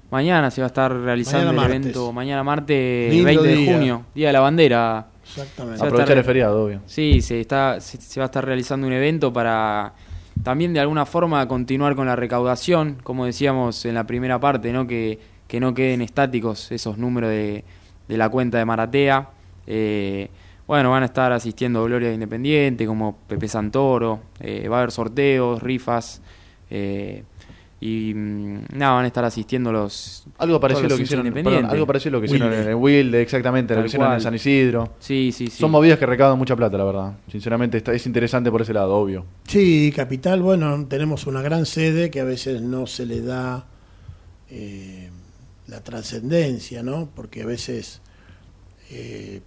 [0.09, 1.81] Mañana se va a estar realizando Mañana el martes.
[1.95, 3.73] evento, mañana martes Lindo 20 de día.
[3.73, 5.07] junio, Día de la Bandera.
[5.23, 5.77] Exactamente.
[5.77, 5.81] Sí.
[5.81, 6.81] va a Aprovechar estar- el feriado, obvio.
[6.85, 9.93] Sí, se, está, se, se va a estar realizando un evento para
[10.41, 14.87] también de alguna forma continuar con la recaudación, como decíamos en la primera parte, ¿no?
[14.87, 15.19] que,
[15.49, 17.65] que no queden estáticos esos números de,
[18.07, 19.29] de la cuenta de Maratea.
[19.65, 20.29] Eh,
[20.67, 25.61] bueno, van a estar asistiendo Gloria Independiente, como Pepe Santoro, eh, va a haber sorteos,
[25.63, 26.21] rifas,
[26.69, 27.23] eh,
[27.81, 30.27] y mm, nada, van a estar asistiendo los...
[30.37, 31.61] Algo parecido a lo que hicieron, Independiente.
[31.61, 32.61] perdón, algo parecido a lo que hicieron Wilde.
[32.61, 34.21] en el Wilde, exactamente, lo que hicieron en.
[34.21, 34.93] San Isidro.
[34.99, 35.57] Sí, sí, sí.
[35.57, 37.13] Son movidas que recaudan mucha plata, la verdad.
[37.31, 39.25] Sinceramente, está, es interesante por ese lado, obvio.
[39.47, 43.65] Sí, Capital, bueno, tenemos una gran sede que a veces no se le da
[44.51, 45.08] eh,
[45.69, 47.09] la trascendencia, ¿no?
[47.15, 48.01] Porque a veces
[48.89, 49.41] eh,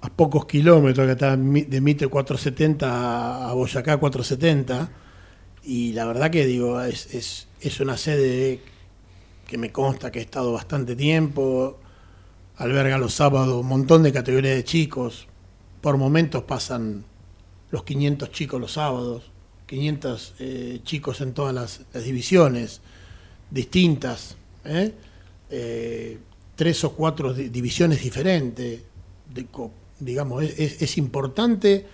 [0.00, 4.90] a pocos kilómetros que está de Mitre 470 a- Boyacá 470,
[5.62, 8.60] y la verdad que digo, es, es, es una sede
[9.46, 11.78] que me consta que he estado bastante tiempo,
[12.56, 15.26] alberga los sábados un montón de categorías de chicos,
[15.80, 17.04] por momentos pasan
[17.70, 19.30] los 500 chicos los sábados,
[19.66, 22.80] 500 eh, chicos en todas las divisiones
[23.50, 24.94] distintas, ¿eh?
[25.50, 26.18] Eh,
[26.56, 28.80] tres o cuatro di- divisiones diferentes.
[30.00, 31.86] digamos, es, importante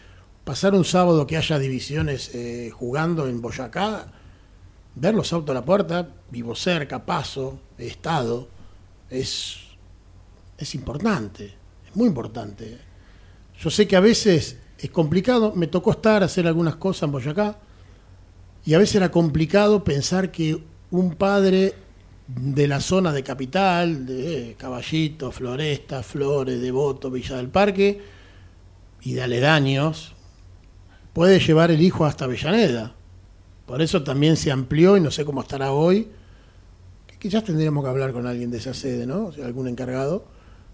[0.45, 4.13] pasar un sábado que haya divisiones eh, jugando en Boyacá,
[4.95, 8.49] ver los autos a la puerta, vivo cerca, paso, estado,
[9.09, 9.59] es,
[10.59, 11.55] es importante,
[11.89, 12.79] es muy importante.
[13.59, 17.59] Yo sé que a veces es complicado, me tocó estar, hacer algunas cosas en Boyacá,
[18.65, 21.75] y a veces era complicado pensar que un padre
[22.37, 28.01] de la zona de capital, de Caballito, Floresta, Flores, Devoto, Villa del Parque,
[29.03, 30.15] y de aledaños,
[31.13, 32.95] puede llevar el hijo hasta Avellaneda.
[33.67, 36.09] Por eso también se amplió y no sé cómo estará hoy,
[37.07, 39.27] que quizás tendríamos que hablar con alguien de esa sede, ¿no?
[39.27, 40.25] O sea, algún encargado,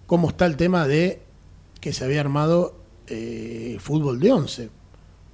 [0.06, 1.22] cómo está el tema de
[1.80, 2.74] que se había armado
[3.06, 4.70] eh, fútbol de once.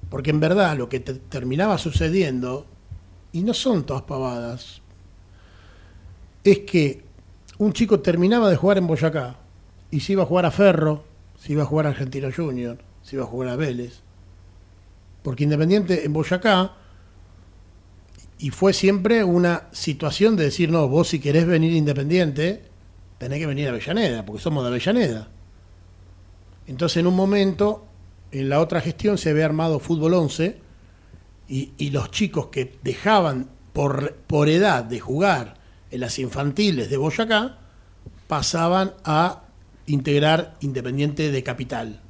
[0.09, 2.67] Porque en verdad lo que te- terminaba sucediendo,
[3.31, 4.82] y no son todas pavadas,
[6.43, 7.03] es que
[7.57, 9.37] un chico terminaba de jugar en Boyacá
[9.91, 11.03] y se iba a jugar a Ferro,
[11.39, 14.01] se iba a jugar a Argentino Junior, se iba a jugar a Vélez.
[15.21, 16.73] Porque Independiente en Boyacá,
[18.39, 22.63] y fue siempre una situación de decir, no, vos si querés venir Independiente,
[23.17, 25.29] tenés que venir a Avellaneda, porque somos de Avellaneda.
[26.67, 27.85] Entonces en un momento,
[28.31, 30.57] en la otra gestión se había armado Fútbol 11
[31.47, 35.62] y, y los chicos que dejaban por, por edad de jugar
[35.93, 37.57] en las infantiles de Boyacá
[38.27, 39.43] pasaban a
[39.85, 42.01] integrar Independiente de Capital,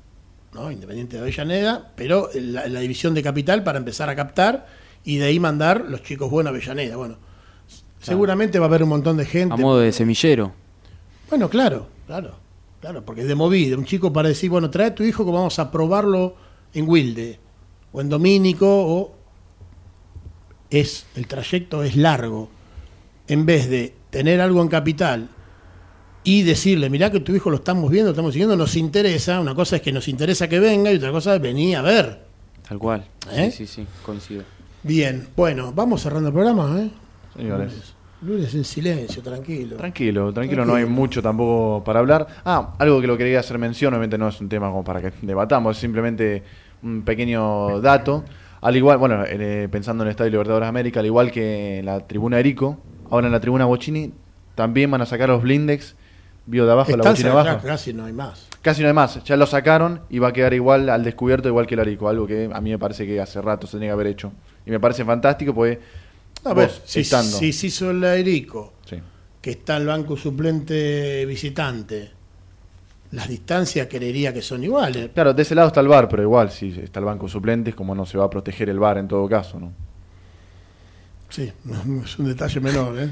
[0.53, 0.71] ¿no?
[0.71, 4.67] Independiente de Avellaneda, pero la división de Capital para empezar a captar
[5.03, 6.95] y de ahí mandar los chicos buenos a Avellaneda.
[6.95, 7.17] Bueno,
[7.99, 9.53] seguramente va a haber un montón de gente.
[9.53, 10.53] A modo de semillero.
[11.29, 12.35] Bueno, claro, claro,
[12.79, 13.77] claro, porque es de movida.
[13.77, 16.37] Un chico para decir, bueno, trae a tu hijo que vamos a probarlo
[16.73, 17.37] en Wilde,
[17.91, 19.13] o en Domínico, o
[20.69, 22.49] es, el trayecto es largo.
[23.33, 25.27] En vez de tener algo en capital
[26.23, 29.55] y decirle, mirá que tu hijo lo estamos viendo, lo estamos siguiendo, nos interesa, una
[29.55, 32.19] cosa es que nos interesa que venga y otra cosa es venir a ver.
[32.69, 33.03] Tal cual.
[33.31, 33.49] ¿Eh?
[33.49, 34.43] Sí, sí, sí, coincido.
[34.83, 36.91] Bien, bueno, vamos cerrando el programa, ¿eh?
[37.35, 37.95] Señores.
[38.21, 39.77] Lunes en silencio, tranquilo.
[39.77, 42.27] Tranquilo, tranquilo, no hay mucho tampoco para hablar.
[42.45, 45.11] Ah, algo que lo quería hacer mención, obviamente no es un tema como para que
[45.23, 46.43] debatamos, es simplemente
[46.83, 48.23] un pequeño dato.
[48.61, 51.87] Al igual, bueno, eh, pensando en el Estadio Libertadores de América, al igual que en
[51.87, 52.77] la tribuna Erico,
[53.09, 54.13] ahora en la tribuna Bochini,
[54.55, 55.95] también van a sacar los blindex,
[56.45, 57.59] vio de abajo, la Están bochina abajo.
[57.65, 58.47] casi no hay más.
[58.61, 61.67] Casi no hay más, ya lo sacaron y va a quedar igual al descubierto, igual
[61.67, 63.93] que el Arico, algo que a mí me parece que hace rato se tenía que
[63.93, 64.31] haber hecho.
[64.65, 65.79] Y me parece fantástico, porque
[66.45, 68.97] A ver, vos, si, estando- si se hizo el Erico, Sí.
[69.41, 72.11] que está el banco suplente visitante,
[73.11, 75.09] las distancias creería que son iguales.
[75.13, 77.93] Claro, de ese lado está el bar, pero igual, si está el banco suplentes, como
[77.93, 79.71] no se va a proteger el bar en todo caso, ¿no?
[81.33, 83.09] Sí, no, es un detalle menor, ¿eh?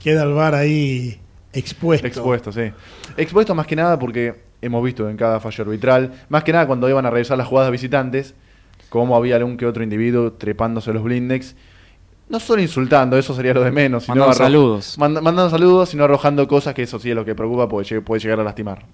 [0.00, 1.18] Queda el bar ahí
[1.52, 2.06] expuesto.
[2.06, 2.70] Expuesto, sí.
[3.16, 6.88] Expuesto más que nada porque hemos visto en cada fallo arbitral, más que nada cuando
[6.88, 8.34] iban a revisar las jugadas visitantes,
[8.88, 11.56] como había algún que otro individuo trepándose los blindex.
[12.28, 14.04] No solo insultando, eso sería lo de menos.
[14.04, 14.96] sino Mandando saludos.
[14.96, 18.20] manda- mandando saludos, sino arrojando cosas que eso sí es lo que preocupa porque puede
[18.22, 18.84] llegar a lastimar.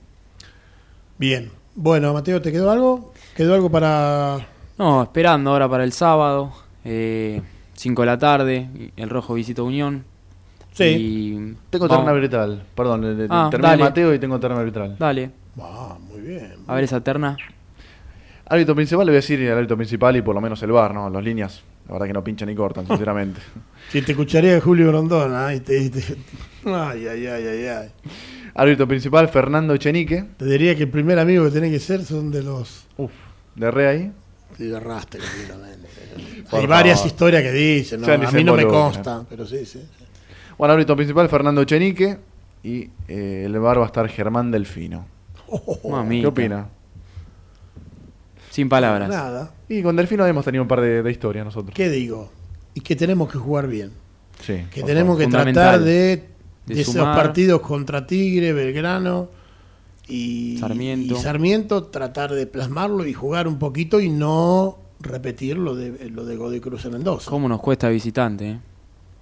[1.18, 1.50] Bien.
[1.74, 3.12] Bueno, Mateo, ¿te quedó algo?
[3.36, 4.46] ¿Quedó algo para...?
[4.78, 6.52] No, esperando ahora para el sábado,
[7.82, 10.04] 5 de la tarde, el Rojo visita Unión.
[10.72, 10.84] Sí.
[10.84, 13.82] Y Tengo vamos- terna arbitral, perdón, Ah, terminé dale.
[13.82, 14.96] Mateo y tengo terna arbitral.
[14.98, 15.30] Dale,
[15.60, 16.54] Ah, muy bien.
[16.68, 17.36] a ver esa terna.
[18.46, 20.94] Árbitro principal, le voy a decir el árbitro principal y por lo menos el bar,
[20.94, 21.10] ¿no?
[21.10, 23.40] Las líneas, la verdad que no pinchan ni cortan, sinceramente.
[23.90, 25.56] Si te escucharía Julio Grondona, ¿eh?
[25.56, 26.16] y te, y te-
[26.64, 27.88] Ay, ay, ay, ay, ay.
[28.54, 30.24] árbitro principal, Fernando Echenique.
[30.36, 32.86] Te diría que el primer amigo que tenés que ser son de los...
[32.96, 33.10] Uf,
[33.56, 34.12] de re ahí.
[34.56, 35.88] Sí, de arrastre, completamente.
[36.52, 37.12] Hay varias favor.
[37.12, 38.12] historias que dicen, ¿no?
[38.12, 39.82] A mí no me consta, pero sí, sí.
[40.58, 42.18] Bueno, árbitro principal, Fernando Echenique.
[42.64, 45.04] Y eh, el bar va a estar Germán Delfino.
[45.88, 46.22] Mamita.
[46.22, 46.68] ¿Qué opina?
[48.50, 49.08] Sin palabras.
[49.08, 49.52] Nada.
[49.68, 51.74] Y con Delfino hemos tenido un par de, de historias nosotros.
[51.74, 52.30] ¿Qué digo?
[52.74, 53.90] Y que tenemos que jugar bien.
[54.40, 54.64] Sí.
[54.72, 55.64] Que tenemos que Fundamental.
[55.64, 56.28] tratar de,
[56.66, 59.28] de, De esos partidos contra Tigre, Belgrano
[60.08, 61.14] y Sarmiento.
[61.14, 66.24] y Sarmiento, tratar de plasmarlo y jugar un poquito y no repetir lo de, lo
[66.24, 67.30] de Godoy Cruz en Mendoza.
[67.30, 68.50] ¿Cómo nos cuesta visitante?
[68.50, 68.58] eh?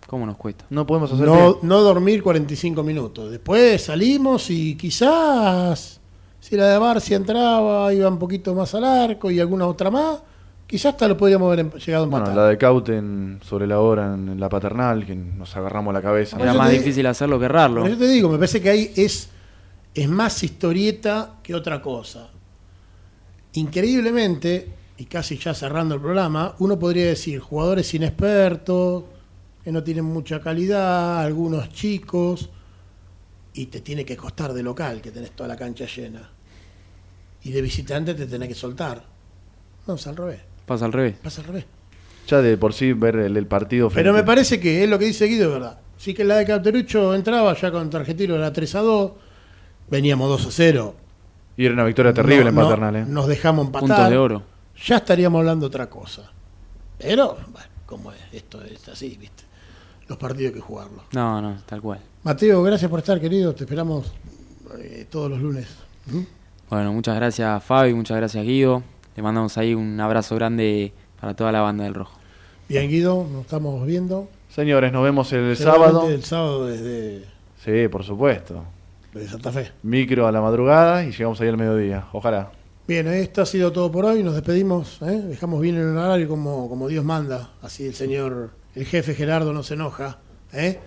[0.07, 0.65] ¿Cómo nos cuesta?
[0.71, 3.31] No podemos hacer No, no dormir 45 minutos.
[3.31, 6.01] Después salimos y quizás,
[6.41, 10.19] si la de Barcia entraba, iba un poquito más al arco y alguna otra más,
[10.67, 12.27] quizás hasta lo podríamos haber em- llegado a empatar.
[12.29, 16.03] Bueno, la de Cauten sobre la hora en, en la paternal, que nos agarramos la
[16.03, 16.37] cabeza.
[16.41, 17.87] Era más te- difícil hacerlo que errarlo.
[17.87, 19.31] Eso te digo, me parece que ahí es,
[19.95, 22.29] es más historieta que otra cosa.
[23.55, 24.69] Increíblemente,
[24.99, 29.05] y casi ya cerrando el programa, uno podría decir jugadores inexpertos,
[29.65, 32.49] que no tienen mucha calidad, algunos chicos,
[33.53, 36.31] y te tiene que costar de local, que tenés toda la cancha llena.
[37.43, 39.03] Y de visitante te tenés que soltar.
[39.87, 41.17] No, es al revés, Pasa al revés.
[41.23, 41.65] pasa al revés.
[42.29, 43.91] Ya de por sí ver el, el partido.
[43.91, 45.81] Pero me parece que es lo que dice Guido, es verdad.
[45.97, 49.13] Sí que la de Capterucho entraba ya con Argentino era 3 a 2,
[49.91, 50.95] veníamos 2 a 0.
[51.57, 53.05] Y era una victoria terrible No- en no- Paternal, ¿eh?
[53.07, 53.89] Nos dejamos empatar.
[53.89, 54.43] Puntos de oro.
[54.87, 56.31] Ya estaríamos hablando otra cosa.
[56.99, 59.45] Pero, bueno, como es, esto es así, ¿viste?
[60.09, 61.03] Los partidos hay que jugarlos.
[61.13, 62.01] No, no, tal cual.
[62.25, 63.55] Mateo, gracias por estar, querido.
[63.55, 64.13] Te esperamos
[64.79, 65.67] eh, todos los lunes.
[66.07, 66.21] ¿Mm?
[66.71, 68.83] Bueno, muchas gracias Fabi, muchas gracias Guido.
[69.17, 72.17] Le mandamos ahí un abrazo grande para toda la banda del Rojo.
[72.69, 74.29] Bien, Guido, nos estamos viendo.
[74.49, 76.09] Señores, nos vemos el sábado.
[76.09, 77.25] El sábado desde,
[77.65, 78.63] Sí, por supuesto.
[79.13, 79.73] Desde Santa Fe.
[79.83, 82.07] Micro a la madrugada y llegamos ahí al mediodía.
[82.13, 82.53] Ojalá.
[82.87, 84.23] Bien, esto ha sido todo por hoy.
[84.23, 85.01] Nos despedimos.
[85.03, 85.23] ¿eh?
[85.29, 87.51] Dejamos bien el horario como, como Dios manda.
[87.63, 90.19] Así el señor, el jefe Gerardo no se enoja.
[90.53, 90.79] ¿eh?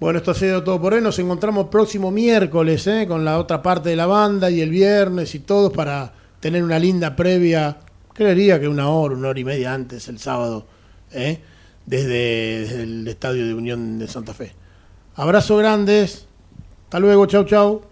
[0.00, 1.00] Bueno, esto ha sido todo por hoy.
[1.00, 3.06] Nos encontramos próximo miércoles ¿eh?
[3.08, 6.78] con la otra parte de la banda y el viernes y todos para tener una
[6.78, 7.78] linda previa.
[8.12, 10.66] Creería que una hora, una hora y media antes, el sábado,
[11.12, 11.40] ¿eh?
[11.84, 14.52] desde, desde el Estadio de Unión de Santa Fe.
[15.16, 16.27] Abrazos grandes.
[16.88, 17.26] Hasta luego.
[17.26, 17.82] Chau, chau.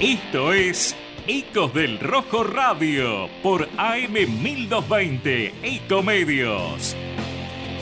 [0.00, 0.94] Esto es
[1.26, 6.94] Ecos del Rojo Radio por AM 1220 Ecomedios.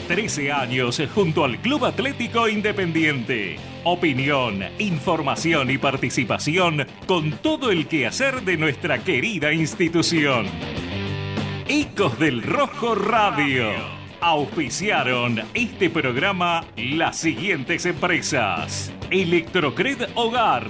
[0.07, 3.57] 13 años junto al Club Atlético Independiente.
[3.83, 10.47] Opinión, información y participación con todo el quehacer de nuestra querida institución.
[11.67, 14.04] Ecos del Rojo Radio.
[14.21, 18.93] Auspiciaron este programa las siguientes empresas.
[19.11, 20.67] Electrocred Hogar.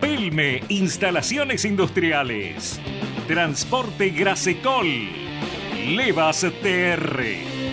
[0.00, 2.80] Pelme Instalaciones Industriales.
[3.26, 4.86] Transporte Grasecol.
[5.88, 7.24] Levas TR.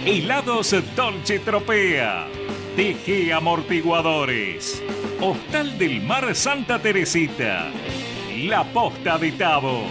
[0.05, 2.27] Helados Dolce Tropea.
[2.75, 4.81] TG Amortiguadores.
[5.19, 7.69] Hostal del Mar Santa Teresita.
[8.37, 9.83] La Posta de Tabo.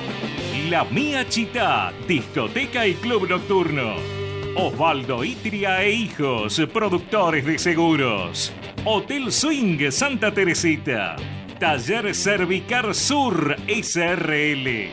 [0.70, 4.15] La Mía Chita, discoteca y club nocturno.
[4.58, 8.50] Osvaldo Itria e Hijos, productores de seguros.
[8.86, 11.16] Hotel Swing Santa Teresita.
[11.58, 14.88] Taller Cervicar Sur SRL.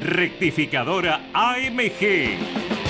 [0.00, 2.81] Rectificadora AMG.